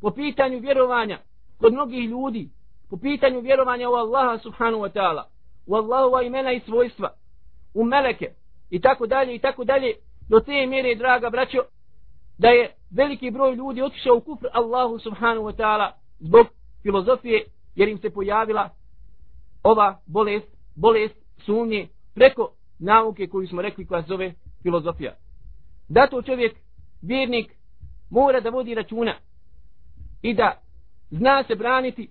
po 0.00 0.10
pitanju 0.10 0.58
vjerovanja 0.58 1.18
kod 1.58 1.72
mnogih 1.72 2.08
ljudi, 2.08 2.48
po 2.90 2.96
pitanju 2.96 3.40
vjerovanja 3.40 3.90
u 3.90 3.92
Allaha 3.92 4.38
subhanahu 4.38 4.82
wa 4.82 4.92
ta'ala, 4.92 5.22
u 5.66 5.74
Allahova 5.74 6.22
imena 6.22 6.52
i 6.52 6.60
svojstva, 6.60 7.10
u 7.74 7.84
meleke 7.84 8.30
i 8.70 8.80
tako 8.80 9.06
dalje 9.06 9.34
i 9.34 9.38
tako 9.38 9.64
dalje, 9.64 9.94
do 10.28 10.40
te 10.40 10.66
mjere, 10.66 10.94
draga 10.94 11.30
braćo, 11.30 11.58
da 12.38 12.48
je 12.48 12.74
veliki 12.90 13.30
broj 13.30 13.54
ljudi 13.54 13.82
otišao 13.82 14.16
u 14.16 14.20
kufr 14.20 14.46
Allahu 14.52 14.98
subhanahu 14.98 15.46
wa 15.46 15.56
ta'ala 15.56 15.90
zbog 16.18 16.46
filozofije, 16.82 17.44
jer 17.74 17.88
im 17.88 17.98
se 17.98 18.10
pojavila 18.10 18.70
ova 19.62 20.00
bolest, 20.06 20.46
bolest 20.74 21.14
sumnje 21.44 21.88
preko 22.14 22.52
nauke 22.78 23.26
koju 23.26 23.48
smo 23.48 23.62
rekli 23.62 23.86
koja 23.86 24.02
zove 24.02 24.34
filozofija. 24.62 25.14
Da 25.88 26.06
to 26.06 26.22
čovjek, 26.22 26.56
vjernik, 27.02 27.52
mora 28.10 28.40
da 28.40 28.50
vodi 28.50 28.74
računa 28.74 29.14
i 30.22 30.34
da 30.34 30.60
zna 31.10 31.44
se 31.44 31.54
braniti 31.54 32.10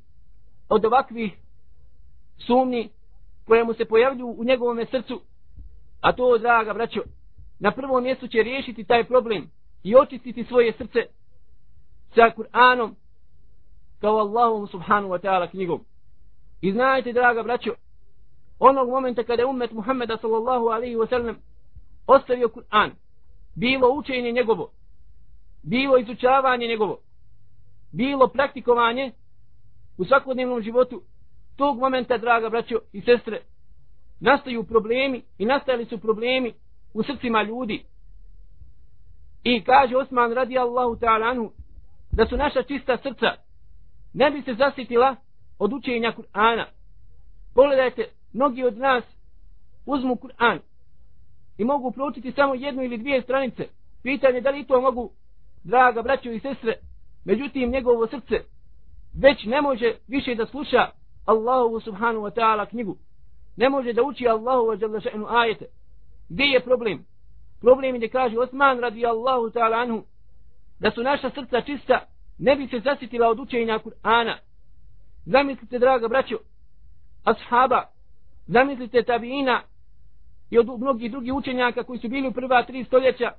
od 0.69 0.85
ovakvih 0.85 1.31
sumnji 2.37 2.89
koje 3.45 3.63
mu 3.63 3.73
se 3.73 3.85
pojavljuju 3.85 4.35
u 4.37 4.43
njegovom 4.43 4.85
srcu, 4.91 5.21
a 6.01 6.11
to, 6.11 6.37
draga 6.37 6.73
braćo, 6.73 7.01
na 7.59 7.71
prvom 7.71 8.03
mjestu 8.03 8.27
će 8.27 8.43
riješiti 8.43 8.83
taj 8.83 9.03
problem 9.03 9.49
i 9.83 9.95
očistiti 9.95 10.43
svoje 10.43 10.73
srce 10.73 10.99
sa 12.15 12.31
Kur'anom 12.37 12.93
kao 14.01 14.17
Allahom 14.17 14.67
subhanu 14.67 15.07
wa 15.07 15.19
ta'ala 15.19 15.49
knjigom. 15.49 15.85
I 16.61 16.71
znajte, 16.71 17.13
draga 17.13 17.43
braćo, 17.43 17.71
onog 18.59 18.89
momenta 18.89 19.23
kada 19.23 19.41
je 19.41 19.45
umet 19.45 19.71
Muhammeda 19.71 20.17
sallallahu 20.17 20.65
alaihi 20.65 20.95
wa 20.95 21.09
sallam 21.09 21.37
ostavio 22.07 22.49
Kur'an, 22.49 22.91
bilo 23.55 23.93
učenje 23.93 24.31
njegovo, 24.31 24.71
bilo 25.63 25.97
izučavanje 25.97 26.67
njegovo, 26.67 26.99
bilo 27.91 28.27
praktikovanje 28.27 29.11
u 29.97 30.05
svakodnevnom 30.05 30.61
životu, 30.61 31.01
tog 31.55 31.79
momenta, 31.79 32.17
draga 32.17 32.49
braćo 32.49 32.79
i 32.93 33.01
sestre, 33.01 33.41
nastaju 34.19 34.63
problemi 34.63 35.23
i 35.37 35.45
nastali 35.45 35.85
su 35.85 35.97
problemi 35.97 36.53
u 36.93 37.03
srcima 37.03 37.43
ljudi. 37.43 37.85
I 39.43 39.63
kaže 39.63 39.97
Osman 39.97 40.33
radi 40.33 40.57
Allahu 40.57 40.95
ta'ala 40.95 41.31
anhu, 41.31 41.51
da 42.11 42.25
su 42.25 42.37
naša 42.37 42.63
čista 42.63 42.97
srca 42.97 43.35
ne 44.13 44.31
bi 44.31 44.41
se 44.41 44.53
zasitila 44.53 45.15
od 45.59 45.73
učenja 45.73 46.13
Kur'ana. 46.17 46.65
Pogledajte, 47.55 48.09
mnogi 48.33 48.63
od 48.63 48.77
nas 48.77 49.03
uzmu 49.85 50.15
Kur'an 50.15 50.59
i 51.61 51.63
mogu 51.63 51.91
proučiti 51.91 52.31
samo 52.31 52.55
jednu 52.55 52.83
ili 52.83 52.97
dvije 52.97 53.21
stranice. 53.21 53.67
Pitanje 54.03 54.41
da 54.41 54.49
li 54.49 54.63
to 54.63 54.81
mogu, 54.81 55.11
draga 55.63 56.01
braćo 56.01 56.31
i 56.31 56.39
sestre, 56.39 56.73
međutim 57.25 57.71
njegovo 57.71 58.07
srce 58.07 58.35
već 59.21 59.45
ne 59.45 59.61
može 59.61 59.95
više 60.07 60.35
da 60.35 60.45
sluša 60.45 60.89
Allahu 61.25 61.79
subhanu 61.79 62.19
wa 62.19 62.31
ta'ala 62.31 62.69
knjigu. 62.69 62.97
Ne 63.57 63.69
može 63.69 63.93
da 63.93 64.03
uči 64.03 64.27
Allahu 64.27 64.65
wa 64.67 64.81
jalla 64.81 64.99
še'nu 64.99 65.25
ajete. 65.29 65.65
Gdje 66.29 66.43
je 66.43 66.59
problem? 66.59 67.05
Problem 67.61 67.95
je 67.95 68.07
da 68.07 68.07
kaže 68.07 68.39
Osman 68.39 68.79
radi 68.79 69.05
Allahu 69.05 69.49
ta'ala 69.49 69.81
anhu 69.81 70.03
da 70.79 70.91
su 70.91 71.03
naša 71.03 71.29
srca 71.29 71.61
čista 71.61 72.05
ne 72.37 72.55
bi 72.55 72.67
se 72.67 72.79
zasitila 72.79 73.27
od 73.27 73.39
učenja 73.39 73.79
Kur'ana. 73.79 74.35
Zamislite, 75.25 75.79
draga 75.79 76.07
braćo, 76.07 76.37
ashaba, 77.23 77.83
zamislite 78.47 79.03
tabiina 79.03 79.61
i 80.51 80.59
od 80.59 80.79
mnogih 80.79 81.11
drugih 81.11 81.33
učenjaka 81.33 81.83
koji 81.83 81.99
su 81.99 82.09
bili 82.09 82.27
u 82.27 82.31
prva 82.31 82.63
tri 82.63 82.83
stoljeća, 82.83 83.31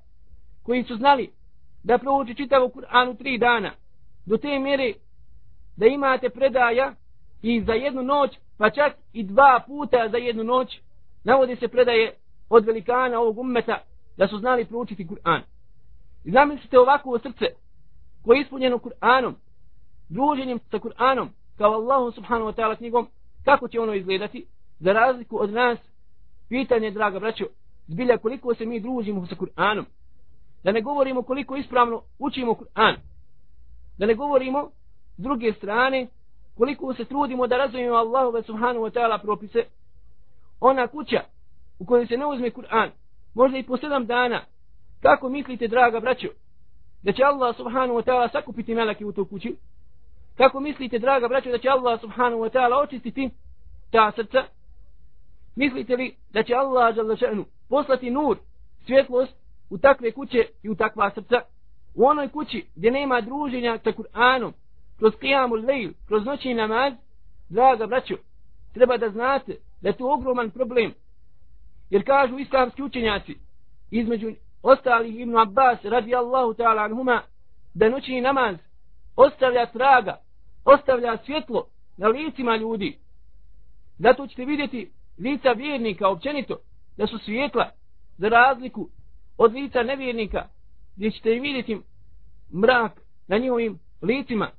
koji 0.62 0.84
su 0.84 0.96
znali 0.96 1.30
da 1.84 1.98
prouči 1.98 2.34
čitavu 2.34 2.68
Kur'an 2.68 3.10
u 3.10 3.14
tri 3.14 3.38
dana, 3.38 3.70
do 4.26 4.36
te 4.36 4.58
mjere 4.58 4.92
da 5.76 5.86
imate 5.86 6.28
predaja 6.30 6.94
i 7.42 7.62
za 7.62 7.72
jednu 7.72 8.02
noć, 8.02 8.30
pa 8.58 8.70
čak 8.70 8.96
i 9.12 9.22
dva 9.22 9.60
puta 9.66 10.08
za 10.08 10.16
jednu 10.16 10.44
noć, 10.44 10.80
navodi 11.24 11.56
se 11.56 11.68
predaje 11.68 12.14
od 12.50 12.66
velikana 12.66 13.20
ovog 13.20 13.38
ummeta 13.38 13.78
da 14.16 14.28
su 14.28 14.38
znali 14.38 14.64
proučiti 14.64 15.06
Kur'an. 15.06 15.40
I 16.24 16.30
zamislite 16.30 16.78
ovako 16.78 17.18
srce 17.18 17.46
koje 18.24 18.38
je 18.38 18.42
ispunjeno 18.42 18.78
Kur'anom, 18.78 19.34
druženjem 20.08 20.58
sa 20.70 20.78
Kur'anom, 20.78 21.28
kao 21.58 21.72
Allahom 21.72 22.12
subhanahu 22.12 22.50
wa 22.50 22.54
ta'ala 22.54 22.76
knjigom, 22.76 23.08
kako 23.44 23.68
će 23.68 23.80
ono 23.80 23.94
izgledati, 23.94 24.46
za 24.80 24.92
razliku 24.92 25.42
od 25.42 25.50
nas, 25.52 25.78
pitanje, 26.52 26.90
draga 26.90 27.18
braćo, 27.18 27.44
zbilja 27.86 28.18
koliko 28.18 28.54
se 28.54 28.66
mi 28.66 28.80
družimo 28.80 29.26
sa 29.26 29.34
Kur'anom, 29.34 29.84
da 30.64 30.72
ne 30.72 30.80
govorimo 30.80 31.22
koliko 31.22 31.56
ispravno 31.56 32.02
učimo 32.18 32.52
Kur'an, 32.52 32.96
da 33.98 34.06
ne 34.06 34.14
govorimo 34.14 34.70
s 35.16 35.22
druge 35.22 35.52
strane, 35.52 36.08
koliko 36.58 36.94
se 36.94 37.04
trudimo 37.04 37.46
da 37.46 37.56
razumijemo 37.56 37.96
Allahu 37.96 38.42
subhanahu 38.46 38.84
wa 38.84 38.90
ta'ala 38.90 39.22
propise, 39.22 39.64
ona 40.60 40.86
kuća 40.86 41.20
u 41.78 41.86
kojoj 41.86 42.06
se 42.06 42.16
ne 42.16 42.26
uzme 42.26 42.50
Kur'an, 42.50 42.90
možda 43.34 43.58
i 43.58 43.62
po 43.62 43.76
sedam 43.76 44.06
dana, 44.06 44.40
kako 45.02 45.28
mislite, 45.28 45.68
draga 45.68 46.00
braćo, 46.00 46.28
da 47.02 47.12
će 47.12 47.22
Allah 47.24 47.56
subhanahu 47.56 47.98
wa 47.98 48.04
ta'ala 48.04 48.32
sakupiti 48.32 48.74
meleke 48.74 49.04
u 49.04 49.12
tu 49.12 49.24
kući? 49.24 49.56
Kako 50.36 50.60
mislite, 50.60 50.98
draga 50.98 51.28
braćo, 51.28 51.50
da 51.50 51.58
će 51.58 51.68
Allah 51.68 52.00
subhanahu 52.00 52.42
wa 52.42 52.50
ta'ala 52.52 52.82
očistiti 52.82 53.30
ta 53.90 54.12
srca? 54.16 54.44
Mislite 55.56 55.96
li 55.96 56.16
da 56.30 56.42
će 56.42 56.54
Allah 56.54 56.96
še'nu, 56.96 57.44
poslati 57.68 58.10
nur, 58.10 58.36
svjetlost 58.86 59.32
u 59.70 59.78
takve 59.78 60.12
kuće 60.12 60.46
i 60.62 60.68
u 60.68 60.74
takva 60.74 61.10
srca? 61.14 61.40
U 61.94 62.04
onoj 62.04 62.28
kući 62.28 62.66
gdje 62.76 62.90
nema 62.90 63.20
druženja 63.20 63.78
sa 63.84 63.90
Kur'anom, 63.92 64.52
kroz 64.98 65.12
qiyamul 65.12 65.66
lejl, 65.66 65.90
kroz 66.06 66.24
noći 66.24 66.54
namaz, 66.54 66.92
draga 67.48 67.86
braćo, 67.86 68.14
treba 68.74 68.96
da 68.96 69.10
znate 69.10 69.56
da 69.80 69.88
je 69.88 69.96
to 69.96 70.12
ogroman 70.12 70.50
problem. 70.50 70.94
Jer 71.90 72.06
kažu 72.06 72.38
islamski 72.38 72.82
učenjaci, 72.82 73.34
između 73.90 74.32
ostalih 74.62 75.20
Ibn 75.20 75.38
Abbas 75.38 75.84
radi 75.84 76.14
Allahu 76.14 76.54
ta'ala 76.54 76.84
anhuma 76.84 77.22
da 77.74 77.88
noći 77.88 78.20
namaz 78.20 78.56
ostavlja 79.16 79.66
traga, 79.66 80.16
ostavlja 80.64 81.16
svjetlo 81.24 81.66
na 81.96 82.08
licima 82.08 82.56
ljudi. 82.56 82.98
Zato 83.98 84.26
ćete 84.26 84.44
vidjeti 84.44 84.90
lica 85.18 85.52
vjernika 85.52 86.08
općenito 86.08 86.58
da 86.96 87.06
su 87.06 87.18
svijetla, 87.18 87.70
za 88.18 88.28
razliku 88.28 88.88
od 89.38 89.52
lica 89.52 89.82
nevjernika, 89.82 90.48
gdje 90.96 91.10
ćete 91.10 91.30
vidjeti 91.30 91.80
mrak 92.54 92.92
na 93.28 93.38
njihovim 93.38 93.78
licima, 94.02 94.50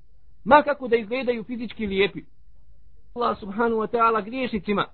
ma 0.43 0.63
kako 0.63 0.87
da 0.87 0.95
izgledaju 0.95 1.43
fizički 1.43 1.87
lijepi. 1.87 2.21
Allah 3.15 3.39
subhanu 3.39 3.75
wa 3.75 3.87
ta'ala 3.87 4.25
griješnicima, 4.25 4.85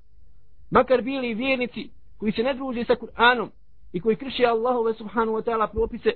makar 0.71 1.01
bili 1.01 1.33
vjernici 1.33 1.89
koji 2.17 2.31
se 2.31 2.43
ne 2.43 2.53
druže 2.53 2.85
sa 2.85 2.95
Kur'anom 2.95 3.49
i 3.93 4.01
koji 4.01 4.15
krši 4.15 4.45
Allahove 4.45 4.93
subhanu 4.93 5.31
wa 5.31 5.43
ta'ala 5.43 5.71
propise, 5.71 6.09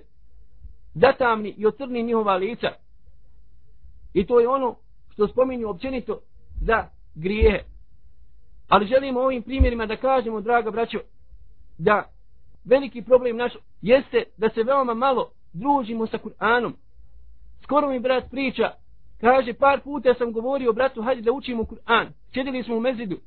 zatamni 0.94 1.54
i 1.58 1.66
ocrni 1.66 2.04
njihova 2.04 2.36
lica. 2.36 2.68
I 4.14 4.26
to 4.26 4.40
je 4.40 4.48
ono 4.48 4.76
što 5.14 5.28
spominju 5.28 5.70
općenito 5.70 6.20
za 6.62 6.88
grijehe. 7.16 7.73
Ali 8.68 8.86
želimo 8.86 9.20
ovim 9.20 9.44
primjerima 9.44 9.86
da 9.86 9.96
kažemo, 9.96 10.42
draga 10.42 10.72
braćo, 10.72 11.00
da 11.78 12.04
veliki 12.66 13.02
problem 13.02 13.38
naš 13.38 13.54
jeste 13.82 14.24
da 14.38 14.50
se 14.50 14.64
veoma 14.64 14.94
malo 14.94 15.32
družimo 15.54 16.08
sa 16.08 16.18
Kur'anom. 16.18 16.74
Skoro 17.64 17.90
mi 17.90 18.00
brat 18.00 18.24
priča, 18.32 18.72
kaže 19.22 19.54
par 19.54 19.80
puta 19.82 20.14
sam 20.14 20.32
govorio 20.32 20.74
bratu, 20.74 21.02
hajde 21.02 21.22
da 21.22 21.32
učimo 21.32 21.64
Kur'an. 21.64 22.08
Sjedili 22.34 22.64
smo 22.64 22.78
u 22.78 22.80
mezidu. 22.80 23.18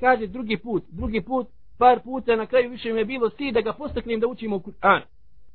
Kaže 0.00 0.26
drugi 0.26 0.56
put, 0.56 0.84
drugi 0.88 1.20
put, 1.20 1.48
par 1.78 2.00
puta 2.00 2.36
na 2.36 2.46
kraju 2.46 2.70
više 2.70 2.92
mi 2.92 2.98
je 2.98 3.04
bilo 3.04 3.30
sti 3.30 3.52
da 3.52 3.60
ga 3.60 3.72
postaknem 3.72 4.20
da 4.20 4.26
učimo 4.26 4.56
Kur'an. 4.56 5.00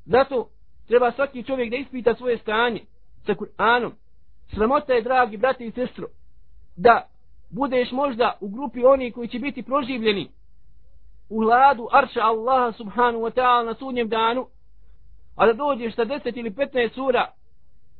Zato 0.06 0.48
treba 0.88 1.12
svaki 1.12 1.42
čovjek 1.42 1.70
da 1.70 1.76
ispita 1.76 2.14
svoje 2.14 2.38
stanje 2.38 2.80
sa 3.26 3.34
Kur'anom. 3.34 3.90
Sramota 4.54 4.92
je, 4.92 5.02
dragi 5.02 5.36
brati 5.36 5.66
i 5.66 5.70
sestro, 5.70 6.06
da 6.76 7.08
budeš 7.50 7.92
možda 7.92 8.38
u 8.40 8.48
grupi 8.48 8.84
oni 8.84 9.12
koji 9.12 9.28
će 9.28 9.38
biti 9.38 9.62
proživljeni 9.62 10.30
u 11.28 11.40
hladu 11.40 11.88
arša 11.92 12.20
Allaha 12.20 12.72
subhanu 12.72 13.18
wa 13.18 13.30
ta'ala 13.30 13.64
na 13.64 13.74
sudnjem 13.74 14.08
danu, 14.08 14.46
a 15.36 15.46
da 15.46 15.52
dođeš 15.52 15.94
sa 15.94 16.04
10 16.04 16.38
ili 16.38 16.50
15 16.50 16.94
sura 16.94 17.32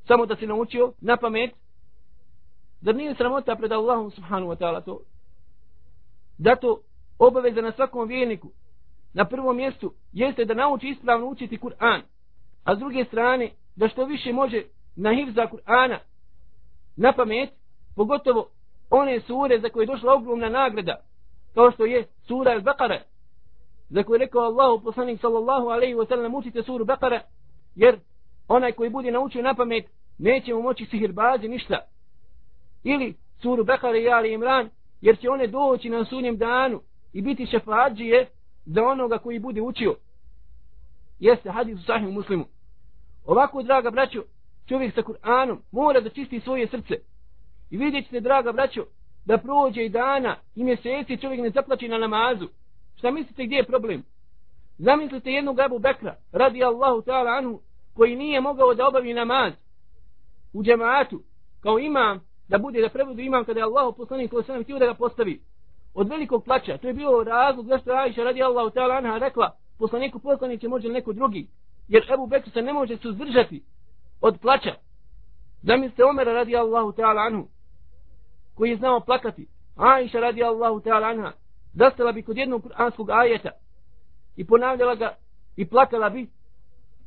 samo 0.07 0.27
da 0.27 0.37
si 0.37 0.47
naučio 0.47 0.93
na 1.01 1.17
pamet, 1.17 1.51
da 2.81 2.93
nije 2.93 3.15
sramota 3.15 3.57
pred 3.57 3.73
Allahom 3.73 4.11
subhanu 4.11 4.47
wa 4.47 4.57
ta'ala 4.57 4.85
to. 4.85 5.01
Zato 6.39 6.81
obaveza 7.19 7.61
na 7.61 7.73
svakom 7.73 8.09
vjerniku 8.09 8.51
na 9.15 9.25
prvom 9.25 9.57
mjestu 9.57 9.93
jeste 10.13 10.45
da 10.45 10.55
nauči 10.55 10.89
ispravno 10.89 11.27
učiti 11.27 11.59
Kur'an, 11.59 12.01
a 12.65 12.77
s 12.77 12.79
druge 12.79 13.05
strane 13.05 13.51
da 13.77 13.89
što 13.89 14.05
više 14.05 14.33
može 14.33 14.63
na 14.97 15.15
hivza 15.15 15.47
Kur'ana 15.47 15.99
na 16.97 17.13
pamet, 17.13 17.51
pogotovo 17.97 18.49
one 18.91 19.21
sure 19.21 19.61
za 19.61 19.69
koje 19.69 19.83
je 19.83 19.87
došla 19.87 20.15
ogromna 20.15 20.49
nagrada, 20.49 21.01
kao 21.55 21.71
što 21.71 21.85
je 21.85 22.07
sura 22.27 22.51
Al-Baqara, 22.51 22.99
za 23.91 24.03
koju 24.03 24.15
je 24.15 24.19
rekao 24.19 24.43
Allahu 24.43 24.85
poslanik 24.85 25.21
sallallahu 25.21 25.67
alaihi 25.69 25.95
wa 25.95 26.09
sallam 26.09 26.35
učite 26.35 26.63
suru 26.63 26.85
Baqara, 26.85 27.21
jer 27.75 27.99
onaj 28.49 28.73
koji 28.73 28.91
bude 28.91 29.11
naučio 29.11 29.43
na 29.43 29.55
pamet, 29.55 29.85
neće 30.19 30.55
mu 30.55 30.63
moći 30.63 30.87
sihirbazi 30.87 31.49
ništa. 31.49 31.79
Ili 32.85 33.15
suru 33.43 33.65
Baqara 33.65 34.03
i 34.03 34.09
Ali 34.09 34.33
Imran, 34.33 34.71
jer 35.01 35.19
će 35.19 35.31
one 35.31 35.47
doći 35.47 35.91
na 35.91 36.05
sunjem 36.05 36.37
danu 36.37 36.81
i 37.13 37.23
biti 37.23 37.47
šefađije 37.47 38.29
za 38.67 38.83
onoga 38.85 39.19
koji 39.19 39.39
bude 39.39 39.61
učio. 39.61 39.95
Jeste 41.19 41.51
hadis 41.51 41.79
u 41.79 41.83
sahih 41.83 42.09
muslimu. 42.09 42.45
Ovako, 43.27 43.63
draga 43.63 43.91
braćo, 43.91 44.23
čovjek 44.69 44.95
sa 44.95 45.03
Kur'anom 45.03 45.59
mora 45.73 46.01
da 46.01 46.11
čisti 46.11 46.41
svoje 46.41 46.69
srce. 46.69 46.95
I 47.71 47.77
vidjet 47.77 48.05
ćete, 48.05 48.21
draga 48.21 48.53
braćo, 48.53 48.85
da 49.25 49.39
prođe 49.39 49.85
i 49.85 49.89
dana 49.89 50.37
i 50.55 50.65
mjeseci 50.65 51.17
čovjek 51.17 51.41
ne 51.41 51.51
zaplaći 51.51 51.89
na 51.89 51.99
namazu. 51.99 52.49
Šta 52.97 53.11
mislite 53.11 53.45
gdje 53.45 53.57
je 53.57 53.67
problem? 53.67 54.03
Zamislite 54.79 55.31
jednog 55.31 55.61
Abu 55.61 55.79
Bekra, 55.79 56.17
radi 56.33 56.65
Allahu 56.65 57.03
ta'ala 57.03 57.39
anhu, 57.39 57.61
koji 57.95 58.17
nije 58.17 58.41
mogao 58.41 58.75
da 58.75 58.89
obavi 58.89 59.15
namaz 59.15 59.53
u 60.53 60.63
džematu, 60.63 61.23
kao 61.61 61.79
imam, 61.79 62.21
da 62.49 62.59
bude 62.59 62.81
da 62.81 62.89
prebudu 62.89 63.21
imam 63.21 63.45
kada 63.45 63.61
je 63.61 63.65
Allah 63.65 63.95
poslanik 63.97 64.31
koji 64.31 64.45
sam 64.45 64.63
htio 64.63 64.79
da 64.79 64.87
ga 64.87 64.95
postavi. 64.95 65.41
Od 65.95 66.09
velikog 66.09 66.45
plaća, 66.45 66.79
to 66.79 66.89
je 66.89 66.95
bilo 66.95 67.25
razlog 67.25 67.67
zašto 67.67 67.91
Aisha 67.91 68.23
radi 68.23 68.43
Allahu 68.43 68.71
ta'ala 68.71 68.99
anha 68.99 69.19
rekla, 69.19 69.57
poslaniku 69.79 70.19
poslanik 70.19 70.61
će 70.61 70.69
može 70.69 70.89
neko 70.89 71.13
drugi, 71.13 71.47
jer 71.89 72.13
Abu 72.13 72.27
Bekr 72.27 72.51
se 72.51 72.63
ne 72.63 72.73
može 72.73 72.97
suzdržati 72.97 73.63
od 74.21 74.39
plaća. 74.41 74.75
Zamislite 75.63 76.05
Omera 76.05 76.33
radi 76.33 76.57
Allahu 76.57 76.93
ta'ala 76.93 77.27
anhu, 77.27 77.49
koji 78.61 78.71
je 78.71 78.77
znao 78.77 79.01
plakati. 79.01 79.47
Aisha 79.77 80.21
radi 80.21 80.43
Allahu 80.45 80.81
ta'ala 80.81 81.11
anha, 81.11 81.33
zastala 81.75 82.13
bi 82.13 82.23
kod 82.23 82.37
jednog 82.37 82.63
kuranskog 82.63 83.11
ajeta 83.11 83.51
i 84.37 84.47
ponavljala 84.47 84.95
ga 84.95 85.17
i 85.57 85.69
plakala 85.69 86.11
bi, 86.11 86.29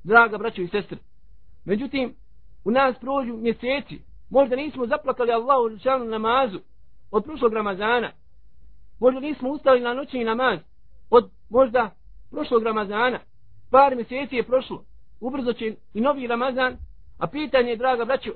draga 0.03 0.37
braćo 0.37 0.61
i 0.61 0.67
sestre. 0.67 0.97
Međutim, 1.65 2.15
u 2.65 2.71
nas 2.71 2.95
prođu 3.01 3.33
mjeseci, 3.33 4.01
možda 4.29 4.55
nismo 4.55 4.87
zaplakali 4.87 5.31
Allahu 5.31 5.67
rečanu 5.67 6.05
namazu 6.05 6.59
od 7.11 7.23
prošlog 7.23 7.53
Ramazana, 7.53 8.11
možda 8.99 9.19
nismo 9.19 9.49
ustali 9.49 9.79
na 9.79 9.93
noćni 9.93 10.23
namaz 10.23 10.59
od 11.09 11.29
možda 11.49 11.89
prošlog 12.31 12.63
Ramazana, 12.63 13.19
par 13.71 13.95
mjeseci 13.95 14.35
je 14.35 14.43
prošlo, 14.43 14.83
ubrzo 15.19 15.53
će 15.53 15.75
i 15.93 16.01
novi 16.01 16.27
Ramazan, 16.27 16.77
a 17.17 17.27
pitanje 17.27 17.69
je, 17.69 17.77
draga 17.77 18.05
braćo, 18.05 18.31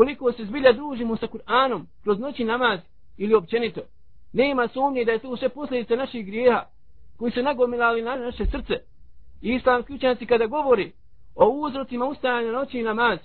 koliko 0.00 0.32
se 0.32 0.44
zbilja 0.44 0.72
družimo 0.72 1.16
sa 1.16 1.26
Kur'anom 1.26 1.84
kroz 2.02 2.18
noći 2.18 2.44
namaz 2.44 2.80
ili 3.16 3.34
općenito. 3.34 3.80
Nema 4.32 4.68
sumnje 4.68 5.04
da 5.04 5.12
je 5.12 5.18
to 5.18 5.36
sve 5.36 5.48
posljedice 5.48 5.96
naših 5.96 6.26
grijeha 6.26 6.64
koji 7.18 7.32
se 7.32 7.42
nagomilali 7.42 8.02
na 8.02 8.16
naše 8.16 8.46
srce. 8.46 8.74
I 9.42 9.54
islamski 9.54 9.94
učenci 9.94 10.26
kada 10.26 10.46
govori 10.46 10.92
o 11.34 11.48
uzrocima 11.48 12.04
ustajanja 12.04 12.52
noći 12.52 12.78
i 12.78 12.82
namaz, 12.82 13.18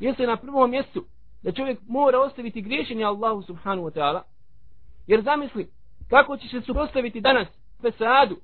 jeste 0.00 0.26
na 0.26 0.36
prvom 0.36 0.70
mjestu 0.70 1.04
da 1.42 1.52
čovjek 1.52 1.78
mora 1.88 2.20
ostaviti 2.20 2.62
griješenje 2.62 3.04
Allahu 3.04 3.42
subhanu 3.42 3.82
wa 3.82 3.90
ta'ala. 3.90 4.20
Jer 5.06 5.22
zamisli 5.22 5.70
kako 6.10 6.36
će 6.36 6.48
se 6.48 6.60
suprostaviti 6.60 7.20
danas 7.20 7.48
pesadu 7.82 8.36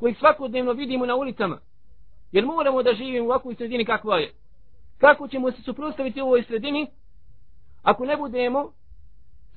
koji 0.00 0.14
svakodnevno 0.14 0.72
vidimo 0.72 1.06
na 1.06 1.14
ulicama. 1.14 1.58
Jer 2.32 2.46
moramo 2.46 2.82
da 2.82 2.94
živimo 2.94 3.24
u 3.24 3.28
ovakvoj 3.28 3.54
sredini 3.54 3.84
kakva 3.84 4.18
je. 4.18 4.32
Kako 5.04 5.28
ćemo 5.28 5.52
se 5.52 5.62
suprostaviti 5.62 6.22
u 6.22 6.24
ovoj 6.24 6.42
sredini 6.42 6.86
ako 7.82 8.04
ne 8.04 8.16
budemo 8.16 8.72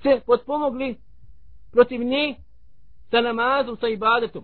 se 0.01 0.21
potpomogli 0.25 0.97
protiv 1.71 2.03
nje 2.03 2.35
sa 3.11 3.21
namazom, 3.21 3.77
sa 3.77 3.87
ibadetom. 3.87 4.43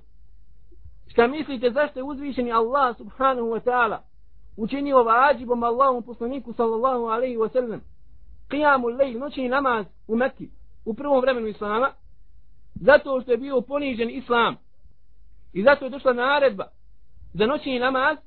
Šta 1.08 1.28
mislite 1.28 1.72
zašto 1.72 2.00
je 2.00 2.04
uzvišeni 2.04 2.52
Allah 2.52 2.98
subhanahu 2.98 3.48
wa 3.48 3.63
ta'ala 3.63 3.98
učinio 4.58 5.04
vađibom 5.04 5.63
Allahom 5.63 6.04
poslaniku 6.04 6.54
sallallahu 6.54 7.06
alaihi 7.06 7.38
wa 7.38 7.52
sallam 7.52 7.82
qiyamu 8.50 8.98
lejl, 8.98 9.20
noćni 9.20 9.50
namaz 9.50 9.86
u 10.08 10.16
Mekki 10.16 10.50
u 10.86 10.94
prvom 10.94 11.22
vremenu 11.22 11.48
Islama 11.48 11.89
zato 12.76 13.22
što 13.22 13.32
je 13.32 13.38
bio 13.38 13.62
ponižen 13.62 14.10
Islam 14.10 14.56
i 15.54 15.63
zato 15.63 15.86
je 15.86 15.89
došla 15.89 16.13
naredba 16.13 16.66
za 17.34 17.46
noćni 17.46 17.80
namaz 17.80 18.18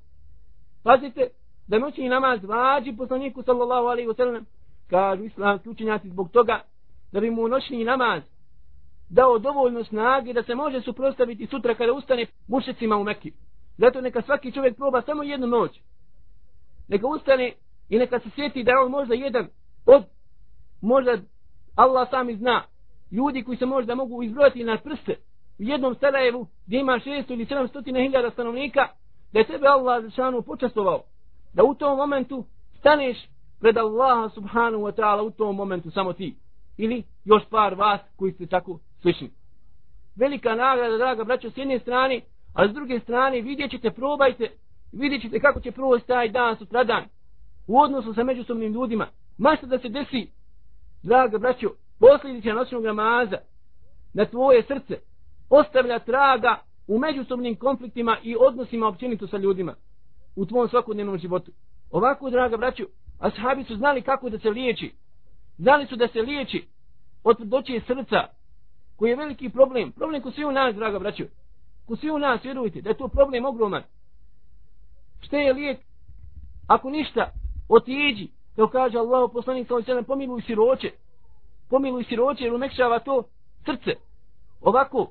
pazite 0.83 1.31
da 1.69 1.79
noćni 1.79 2.09
namaz 2.09 2.45
vađi 2.45 2.97
poslaniku 2.97 3.43
sallallahu 3.43 3.87
alaihi 3.87 4.09
wasallam 4.09 4.45
kažu 4.91 5.25
islamski 5.25 5.69
učenjaci 5.69 6.09
zbog 6.09 6.31
toga 6.31 6.63
da 7.13 7.21
bi 7.21 7.31
mu 7.31 7.49
noćni 7.49 7.85
namaz 7.85 8.23
dao 9.09 9.39
dovoljno 9.39 9.85
snage 9.85 10.33
da 10.33 10.43
se 10.43 10.55
može 10.55 10.81
suprostaviti 10.81 11.47
sutra 11.47 11.75
kada 11.75 11.93
ustane 11.93 12.27
mušicima 12.49 12.97
u 12.97 13.05
Mekki. 13.05 13.33
Zato 13.79 14.01
neka 14.01 14.23
svaki 14.23 14.53
čovjek 14.53 14.77
proba 14.77 15.03
samo 15.03 15.23
jednu 15.23 15.47
noć. 15.47 15.81
Neka 16.89 17.07
ustane 17.07 17.53
i 17.89 17.99
neka 17.99 18.21
se 18.21 18.31
sjeti 18.35 18.65
da 18.65 18.73
on 18.85 18.91
možda 18.91 19.15
jedan 19.15 19.49
od, 19.87 20.05
možda 20.81 21.19
Allah 21.77 22.11
sami 22.11 22.37
zna, 22.37 22.63
ljudi 23.13 23.43
koji 23.43 23.59
se 23.59 23.67
možda 23.67 23.95
mogu 23.95 24.23
izbrojati 24.23 24.65
na 24.65 24.79
prste 24.79 25.17
u 25.59 25.63
jednom 25.63 25.95
Sarajevu 25.95 26.47
gdje 26.67 26.81
ima 26.81 26.93
600 26.93 27.33
ili 27.33 27.47
700 27.47 28.03
hiljada 28.03 28.31
stanovnika, 28.31 28.89
da 29.33 29.39
je 29.39 29.47
tebe 29.47 29.67
Allah 29.67 30.05
zašanu 30.05 30.43
počastovao. 30.43 31.03
Da 31.57 31.65
u 31.65 31.75
tom 31.75 31.97
momentu 31.97 32.45
staneš 32.79 33.17
pred 33.61 33.77
Allaha 33.77 34.29
subhanahu 34.29 34.83
wa 34.83 34.93
ta'ala 34.93 35.23
u 35.23 35.31
tom 35.31 35.57
momentu 35.57 35.91
samo 35.91 36.13
ti. 36.13 36.37
Ili 36.77 37.03
još 37.25 37.43
par 37.51 37.75
vas 37.75 38.01
koji 38.17 38.33
ste 38.33 38.47
tako 38.47 38.79
slični. 39.01 39.31
Velika 40.17 40.55
nagrada, 40.55 40.97
draga 40.97 41.25
braćo, 41.25 41.51
s 41.51 41.57
jedne 41.57 41.79
strane, 41.79 42.21
a 42.55 42.69
s 42.69 42.73
druge 42.73 43.01
strane 43.01 43.41
vidjet 43.41 43.71
ćete, 43.71 43.91
probajte, 43.91 44.51
vidjet 44.93 45.23
ćete 45.23 45.41
kako 45.41 45.61
će 45.61 45.73
proći 45.73 46.07
taj 46.07 46.29
dan, 46.29 46.57
sutradan, 46.57 47.05
u 47.67 47.79
odnosu 47.81 48.15
sa 48.15 48.25
međusobnim 48.25 48.73
ljudima. 48.73 49.07
Mašta 49.39 49.67
da 49.67 49.79
se 49.79 49.89
desi, 49.89 50.31
draga 51.03 51.39
braćo, 51.39 51.71
posljedića 52.01 52.55
noćnog 52.55 52.85
namaza 52.85 53.39
na 54.15 54.25
tvoje 54.25 54.63
srce, 54.63 54.99
ostavlja 55.51 55.99
traga 55.99 56.59
u 56.87 56.99
međusobnim 56.99 57.57
konfliktima 57.57 58.17
i 58.23 58.37
odnosima 58.41 58.89
općenito 58.89 59.27
sa 59.27 59.37
ljudima 59.37 59.75
u 60.37 60.47
tvom 60.47 60.69
svakodnevnom 60.69 61.19
životu. 61.19 61.53
Ovako, 61.91 62.31
draga 62.31 62.57
braćo, 62.57 62.85
ashabi 63.19 63.65
su 63.65 63.77
znali 63.77 64.03
kako 64.03 64.31
da 64.31 64.39
se 64.39 64.51
liječi. 64.51 64.93
Znali 65.59 65.87
su 65.87 65.97
da 65.97 66.09
se 66.09 66.23
liječi 66.23 66.67
od 67.25 67.37
doće 67.39 67.81
srca, 67.87 68.27
koji 68.97 69.11
je 69.11 69.17
veliki 69.17 69.49
problem, 69.49 69.93
problem 69.93 70.23
koji 70.23 70.35
svi 70.35 70.45
u 70.45 70.53
nas, 70.53 70.75
draga 70.75 70.99
braćo. 70.99 71.25
ko 71.87 71.97
svi 71.97 72.11
u 72.11 72.19
nas, 72.19 72.45
vjerujte, 72.45 72.81
da 72.81 72.91
je 72.91 72.97
to 72.97 73.09
problem 73.09 73.45
ogroman. 73.45 73.83
Šta 75.21 75.37
je 75.37 75.53
lijek? 75.53 75.81
Ako 76.67 76.91
ništa, 76.91 77.31
otiđi, 77.69 78.29
kao 78.57 78.69
kaže 78.69 78.99
Allah, 78.99 79.31
poslanik 79.33 79.69
sallallahu 79.69 79.91
alejhi 79.91 80.07
pomiluj 80.07 80.43
siroće. 80.43 80.91
Pomiluj 81.71 82.05
siroće, 82.05 82.45
jer 82.45 82.55
umekšava 82.55 82.99
to 82.99 83.23
srce. 83.65 83.91
Ovako, 84.61 85.11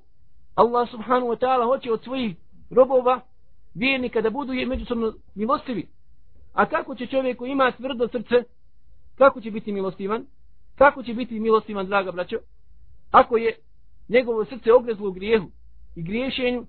Allah 0.55 0.89
subhanahu 0.89 1.27
wa 1.27 1.37
ta'ala 1.37 1.65
hoće 1.65 1.91
od 1.91 2.03
svojih 2.03 2.35
robova, 2.69 3.21
vjernika, 3.75 4.21
da 4.21 4.29
budu 4.29 4.53
međusobno 4.53 5.13
milostivi. 5.35 5.87
A 6.53 6.65
kako 6.65 6.95
će 6.95 7.07
čovjek 7.07 7.37
koji 7.37 7.51
ima 7.51 7.71
tvrdo 7.71 8.07
srce, 8.07 8.43
kako 9.15 9.41
će 9.41 9.51
biti 9.51 9.71
milostivan? 9.71 10.25
Kako 10.75 11.03
će 11.03 11.13
biti 11.13 11.39
milostivan, 11.39 11.85
draga 11.85 12.11
braćo? 12.11 12.37
Ako 13.11 13.37
je 13.37 13.55
njegovo 14.09 14.45
srce 14.45 14.73
ogrezlo 14.73 15.09
u 15.09 15.11
grijehu 15.11 15.47
i 15.95 16.03
griješenju, 16.03 16.65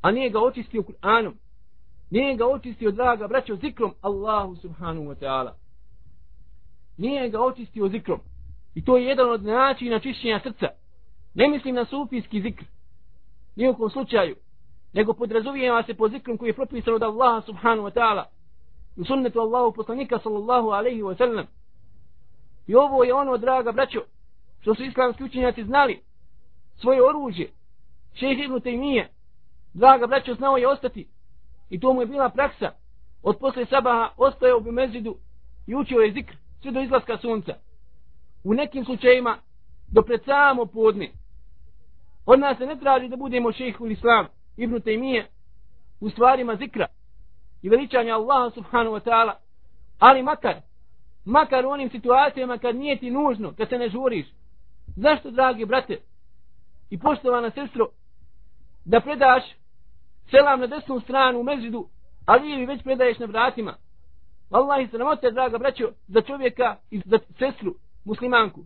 a 0.00 0.10
nije 0.10 0.30
ga 0.30 0.40
očistio 0.40 0.82
Kur'anom, 0.82 1.32
nije 2.10 2.36
ga 2.36 2.46
očistio, 2.46 2.90
draga 2.90 3.28
braćo, 3.28 3.56
zikrom 3.56 3.94
Allahu 4.00 4.56
subhanahu 4.56 5.06
wa 5.06 5.14
ta'ala. 5.14 5.52
Nije 6.96 7.30
ga 7.30 7.40
očistio 7.40 7.88
zikrom. 7.88 8.20
I 8.74 8.84
to 8.84 8.96
je 8.96 9.04
jedan 9.04 9.30
od 9.30 9.44
načina 9.44 10.00
čišćenja 10.00 10.40
srca. 10.42 10.66
Ne 11.34 11.48
mislim 11.48 11.74
na 11.74 11.84
sufijski 11.84 12.42
zikr. 12.42 12.64
Nijekom 13.56 13.90
slučaju. 13.90 14.36
Nego 14.92 15.12
podrazumijeva 15.14 15.82
se 15.82 15.94
po 15.94 16.08
zikrom 16.08 16.38
koji 16.38 16.48
je 16.48 16.54
propisan 16.54 16.94
od 16.94 17.02
Allaha 17.02 17.40
subhanahu 17.40 17.88
wa 17.88 17.92
ta'ala. 17.92 18.24
U 18.96 19.04
sunnetu 19.04 19.40
Allahu 19.40 19.72
poslanika 19.72 20.18
sallallahu 20.18 20.68
alaihi 20.68 21.02
wa 21.02 21.18
sallam. 21.18 21.46
I 22.66 22.74
ovo 22.74 23.04
je 23.04 23.14
ono, 23.14 23.36
draga 23.36 23.72
braćo, 23.72 24.00
što 24.60 24.74
su 24.74 24.84
islamski 24.84 25.24
učenjaci 25.24 25.64
znali. 25.64 26.02
Svoje 26.80 27.08
oružje. 27.08 27.50
šeheh 28.14 28.44
ibn 28.44 28.54
Taymiye. 28.54 29.06
Draga 29.74 30.06
braćo, 30.06 30.34
znao 30.34 30.56
je 30.56 30.68
ostati. 30.68 31.08
I 31.70 31.80
to 31.80 31.92
mu 31.92 32.00
je 32.00 32.06
bila 32.06 32.28
praksa. 32.28 32.70
Od 33.22 33.38
posle 33.38 33.66
sabaha 33.66 34.10
ostaje 34.16 34.54
u 34.54 34.72
mezidu 34.72 35.16
i 35.66 35.74
učio 35.74 36.00
je 36.00 36.12
zikr 36.12 36.34
sve 36.62 36.70
do 36.70 36.80
izlaska 36.80 37.18
sunca. 37.18 37.54
U 38.44 38.54
nekim 38.54 38.84
slučajima 38.84 39.38
do 39.88 40.02
pred 40.02 40.24
samo 40.24 40.66
podne. 40.66 41.10
Od 42.26 42.40
nas 42.40 42.58
se 42.58 42.66
ne 42.66 42.78
traži 42.78 43.08
da 43.08 43.16
budemo 43.16 43.52
šeheh 43.52 43.80
u 43.80 43.86
islamu 43.86 44.28
ibn 44.56 44.80
Taymiye 44.80 45.26
u 46.00 46.10
stvarima 46.10 46.56
zikra 46.56 46.86
i 47.62 47.68
veličanja 47.68 48.14
Allaha 48.14 48.50
subhanahu 48.50 48.96
wa 48.96 49.00
ta'ala. 49.00 49.32
Ali 49.98 50.22
makar 50.22 50.60
makar 51.24 51.66
u 51.66 51.70
onim 51.70 51.90
situacijama 51.90 52.58
kad 52.58 52.76
nije 52.76 52.98
ti 52.98 53.10
nužno 53.10 53.52
kad 53.56 53.68
se 53.68 53.78
ne 53.78 53.88
žuriš. 53.88 54.26
Zašto 54.96 55.30
dragi 55.30 55.64
brate 55.64 55.98
i 56.90 56.98
poštovana 56.98 57.50
sestro 57.50 57.88
da 58.84 59.00
predaš 59.00 59.42
selam 60.30 60.60
na 60.60 60.66
desnu 60.66 61.00
stranu 61.00 61.40
u 61.40 61.42
mezidu 61.42 61.88
ali 62.26 62.52
ili 62.52 62.66
već 62.66 62.82
predaješ 62.82 63.18
na 63.18 63.26
vratima? 63.26 63.74
Allah 64.50 64.82
i 64.82 64.88
sramote 64.88 65.30
draga 65.30 65.58
braćo 65.58 65.88
za 66.08 66.20
čovjeka 66.20 66.76
i 66.90 67.02
za 67.04 67.18
sestru 67.38 67.74
muslimanku. 68.04 68.60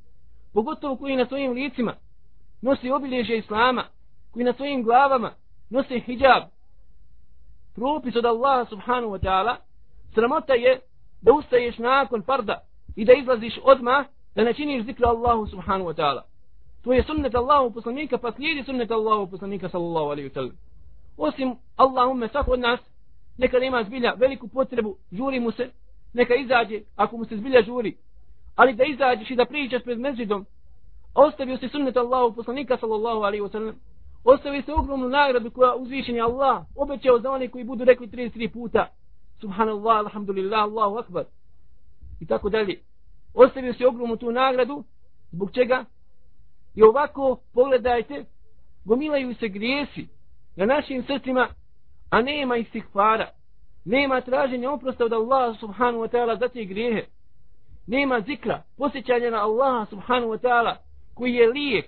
Pogotovo 0.55 0.97
koji 0.97 1.17
na 1.17 1.27
svojim 1.27 1.53
licima 1.53 1.95
nosi 2.63 2.91
obilježje 2.91 3.39
islama 3.39 3.85
koji 4.31 4.45
na 4.45 4.53
svojim 4.53 4.83
glavama 4.83 5.33
nosi 5.71 6.01
hijab. 6.01 6.43
Propis 7.75 8.17
od 8.17 8.25
Allaha 8.25 8.65
subhanahu 8.65 9.13
wa 9.13 9.19
ta'ala. 9.19 9.57
Sramota 10.15 10.55
je 10.55 10.81
da 11.23 11.33
ustaješ 11.33 11.79
nakon 11.79 12.23
farda 12.23 12.61
i 12.97 13.05
da 13.05 13.13
izlaziš 13.13 13.59
odma 13.63 14.05
da 14.35 14.45
ne 14.45 14.55
činiš 14.55 14.85
zikra 14.85 15.09
Allahu 15.09 15.47
subhanahu 15.47 15.91
wa 15.91 15.95
ta'ala. 15.95 16.23
To 16.85 16.93
je 16.93 17.03
sunnet 17.03 17.35
Allahu 17.35 17.71
poslanika 17.71 18.19
pa 18.19 18.33
slijedi 18.33 18.65
sunnet 18.65 18.91
Allahu 18.91 19.31
poslanika 19.31 19.69
sallallahu 19.69 20.07
alaihi 20.07 20.29
wa 20.29 20.35
sallam. 20.35 20.57
Osim 21.17 21.57
Allahumme 21.77 22.29
svako 22.29 22.51
od 22.51 22.61
nas 22.61 22.81
neka 23.39 23.59
nema 23.59 23.85
zbilja 23.85 24.15
veliku 24.17 24.49
potrebu 24.49 24.97
žuri 25.13 25.41
mu 25.41 25.51
se 25.51 25.71
neka 26.13 26.35
izađe 26.35 26.81
ako 26.97 27.17
mu 27.17 27.25
se 27.25 27.37
zbilja 27.37 27.63
žuri. 27.63 27.97
Ali 28.57 28.73
da 28.73 28.85
izađeš 28.85 29.31
i 29.31 29.37
da 29.37 29.45
pričaš 29.45 29.83
pred 29.83 29.99
mezidom 29.99 30.47
ostavio 31.15 31.57
si 31.57 31.69
sunnet 31.69 31.97
Allahu 31.97 32.35
poslanika 32.35 32.77
sallallahu 32.77 33.21
alaihi 33.21 33.43
wa 33.43 33.53
sallam 33.53 33.75
Ostavi 34.27 34.63
se 34.63 34.73
ogromnu 34.73 35.09
nagradu 35.09 35.51
koja 35.51 35.75
uzvišen 35.75 36.15
je 36.15 36.23
Allah 36.23 36.65
obećao 36.77 37.21
za 37.21 37.31
one 37.31 37.49
koji 37.49 37.65
budu 37.65 37.85
rekli 37.85 38.07
33 38.07 38.53
puta 38.53 38.89
subhanallah, 39.41 39.99
alhamdulillah, 39.99 40.61
Allahu 40.61 40.97
akbar. 40.97 41.25
I 42.21 42.27
tako 42.27 42.49
dalje. 42.49 42.81
Ostavio 43.35 43.75
se 43.75 43.87
ogromnu 43.87 44.17
tu 44.17 44.33
nagradu. 44.33 44.85
Zbog 45.33 45.51
čega? 45.53 45.85
I 46.75 46.83
ovako 46.83 47.41
pogledajte 47.55 48.25
gomilaju 48.85 49.35
se 49.35 49.49
grijesi 49.49 50.09
na 50.57 50.67
našim 50.67 51.05
srcima 51.07 51.49
a 52.11 52.23
nema 52.23 52.57
istihvara 52.57 53.29
nema 53.87 54.21
traženja 54.21 54.71
oprosta 54.71 55.05
od 55.05 55.13
Allaha 55.13 55.55
subhanahu 55.61 56.05
wa 56.05 56.09
ta'ala 56.09 56.39
za 56.39 56.49
te 56.49 56.65
grijehe. 56.65 57.07
Nema 57.87 58.21
zikra 58.21 58.63
posjećanja 58.79 59.31
na 59.31 59.43
Allaha 59.43 59.87
subhanahu 59.87 60.33
wa 60.33 60.39
ta'ala 60.39 60.77
koji 61.15 61.35
je 61.35 61.49
lijek. 61.49 61.87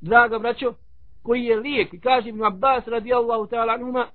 Draga 0.00 0.38
braćo 0.38 0.74
koji 1.28 1.44
je 1.44 1.56
lijek 1.56 1.94
i 1.94 2.00
kaže 2.00 2.28
Ibn 2.28 2.44
Abbas 2.44 2.86
radijallahu 2.86 3.46
ta'ala 3.46 3.74
anhuma 3.74 4.06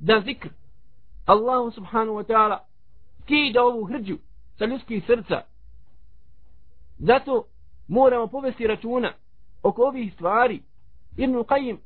da 0.00 0.20
zikr. 0.20 0.48
Allahu 1.26 1.70
subhanahu 1.70 2.16
wa 2.16 2.24
ta'ala 2.24 2.58
skida 3.22 3.62
ovu 3.62 3.84
hrđu 3.84 4.18
sa 4.58 4.64
ljudskih 4.64 5.04
srca. 5.06 5.42
Zato 6.98 7.44
moramo 7.88 8.26
povesti 8.26 8.66
računa 8.66 9.12
oko 9.62 9.82
ovih 9.82 10.14
stvari. 10.14 10.62
Ibn 11.16 11.34
Qayyim 11.34 11.76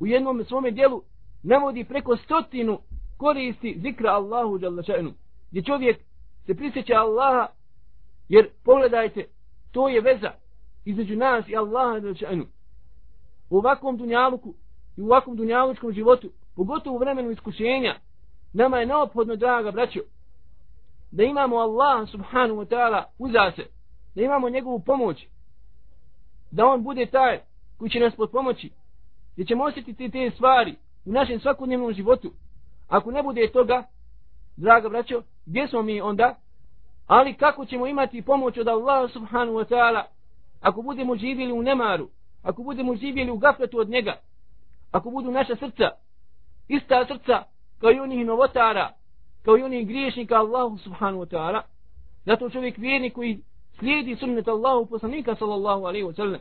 u 0.00 0.06
jednom 0.06 0.44
svome 0.44 0.70
dijelu 0.70 1.02
navodi 1.42 1.84
preko 1.84 2.16
stotinu 2.16 2.78
koristi 3.16 3.78
zikra 3.82 4.10
Allahu 4.10 4.58
še'nu 4.58 5.12
gdje 5.50 5.62
čovjek 5.62 6.00
se 6.46 6.54
prisjeća 6.54 6.94
Allaha 6.94 7.46
jer 8.28 8.48
pogledajte 8.64 9.24
to 9.72 9.88
je 9.88 10.00
veza 10.00 10.32
između 10.84 11.16
nas 11.16 11.48
i 11.48 11.56
Allaha 11.56 12.00
še'nu 12.00 12.46
u 13.50 13.58
ovakvom 13.58 13.96
dunjaluku 13.96 14.54
i 14.96 15.02
u 15.02 15.06
ovakvom 15.06 15.36
dunjalučkom 15.36 15.92
životu 15.92 16.30
pogotovo 16.56 16.96
u 16.96 16.98
vremenu 16.98 17.30
iskušenja 17.30 17.94
nama 18.52 18.78
je 18.78 18.86
neophodno 18.86 19.36
draga 19.36 19.70
braćo 19.70 20.00
da 21.10 21.22
imamo 21.22 21.56
Allah 21.56 22.08
subhanahu 22.08 22.60
wa 22.60 22.66
ta'ala 22.66 23.02
uza 23.18 23.52
se 23.56 23.66
da 24.14 24.22
imamo 24.22 24.48
njegovu 24.48 24.80
pomoć 24.80 25.26
da 26.50 26.66
on 26.66 26.82
bude 26.82 27.06
taj 27.06 27.40
koji 27.78 27.90
će 27.90 28.00
nas 28.00 28.14
pod 28.16 28.30
pomoći 28.30 28.70
gdje 29.32 29.44
ćemo 29.44 29.64
osjetiti 29.64 30.10
te 30.10 30.30
stvari 30.34 30.76
u 31.04 31.12
našem 31.12 31.40
svakodnevnom 31.40 31.92
životu. 31.92 32.32
Ako 32.88 33.10
ne 33.10 33.22
bude 33.22 33.48
toga, 33.52 33.82
draga 34.56 34.88
braćo, 34.88 35.22
gdje 35.46 35.68
smo 35.68 35.82
mi 35.82 36.00
onda? 36.00 36.34
Ali 37.06 37.34
kako 37.34 37.66
ćemo 37.66 37.86
imati 37.86 38.22
pomoć 38.22 38.58
od 38.58 38.68
Allaha 38.68 39.08
subhanahu 39.08 39.58
wa 39.58 39.68
ta'ala 39.68 40.02
ako 40.60 40.82
budemo 40.82 41.16
živjeli 41.16 41.52
u 41.52 41.62
nemaru, 41.62 42.08
ako 42.46 42.62
budemo 42.62 42.96
živjeli 42.96 43.30
u 43.30 43.38
gafletu 43.38 43.78
od 43.78 43.88
njega, 43.88 44.20
ako 44.90 45.10
budu 45.10 45.30
naša 45.30 45.56
srca, 45.56 45.90
ista 46.68 47.06
srca 47.06 47.42
kao 47.80 47.90
i 47.90 48.00
onih 48.00 48.26
novotara, 48.26 48.92
kao 49.42 49.58
i 49.58 49.62
onih 49.62 49.86
griješnika 49.88 50.34
Allahu 50.34 50.78
subhanahu 50.78 51.24
wa 51.24 51.28
ta'ala, 51.36 51.60
zato 52.24 52.50
čovjek 52.50 52.78
vjerni 52.78 53.10
koji 53.10 53.40
slijedi 53.78 54.16
sunnet 54.16 54.48
Allahu 54.48 54.86
poslanika 54.86 55.34
sallallahu 55.34 55.84
alaihi 55.84 56.06
wa 56.06 56.16
sallam, 56.16 56.40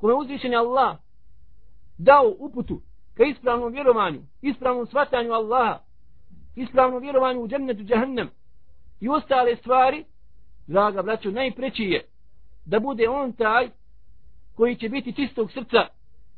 kome 0.00 0.14
uzvišen 0.14 0.52
je 0.52 0.58
Allah 0.58 0.96
dao 1.98 2.34
uputu 2.38 2.80
ka 3.14 3.24
ispravnom 3.24 3.72
vjerovanju, 3.72 4.20
ispravnom 4.42 4.86
svatanju 4.86 5.32
Allaha, 5.32 5.78
ispravnom 6.56 7.02
vjerovanju 7.02 7.40
u 7.40 7.48
džennetu 7.48 7.82
džahnem 7.82 8.30
i 9.00 9.08
ostale 9.08 9.56
stvari, 9.56 10.04
draga 10.66 11.02
braćo, 11.02 11.30
najpreći 11.30 11.82
je 11.82 12.04
da 12.64 12.80
bude 12.80 13.08
on 13.08 13.32
taj 13.32 13.70
koji 14.54 14.76
će 14.76 14.88
biti 14.88 15.12
čistog 15.12 15.52
srca 15.52 15.86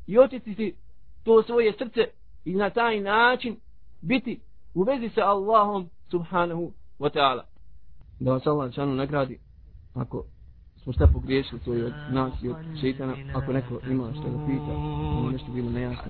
i 0.07 0.19
očistiti 0.19 0.75
to 1.23 1.43
svoje 1.43 1.73
srce 1.73 2.01
i 2.45 2.55
na 2.55 2.69
taj 2.69 2.99
način 2.99 3.55
biti 4.01 4.39
u 4.73 4.83
vezi 4.83 5.09
sa 5.09 5.21
Allahom 5.21 5.89
subhanahu 6.11 6.71
wa 6.99 7.09
ta'ala. 7.09 7.43
Da 8.19 8.31
vas 8.31 8.47
Allah 8.47 8.73
šanu 8.73 8.95
nagradi 8.95 9.39
ako 9.93 10.23
smo 10.83 10.93
šta 10.93 11.07
pogriješili 11.13 11.61
to 11.65 11.73
je 11.73 11.85
od 11.85 11.93
nas 12.11 12.33
i 12.43 12.49
od 12.49 12.55
šeitana 12.81 13.15
ako 13.35 13.53
neko 13.53 13.79
ima 13.89 14.11
što 14.13 14.23
da 14.23 14.45
pita 14.45 14.73
nešto 15.31 15.51
bilo 15.51 15.69
nejasno 15.69 16.01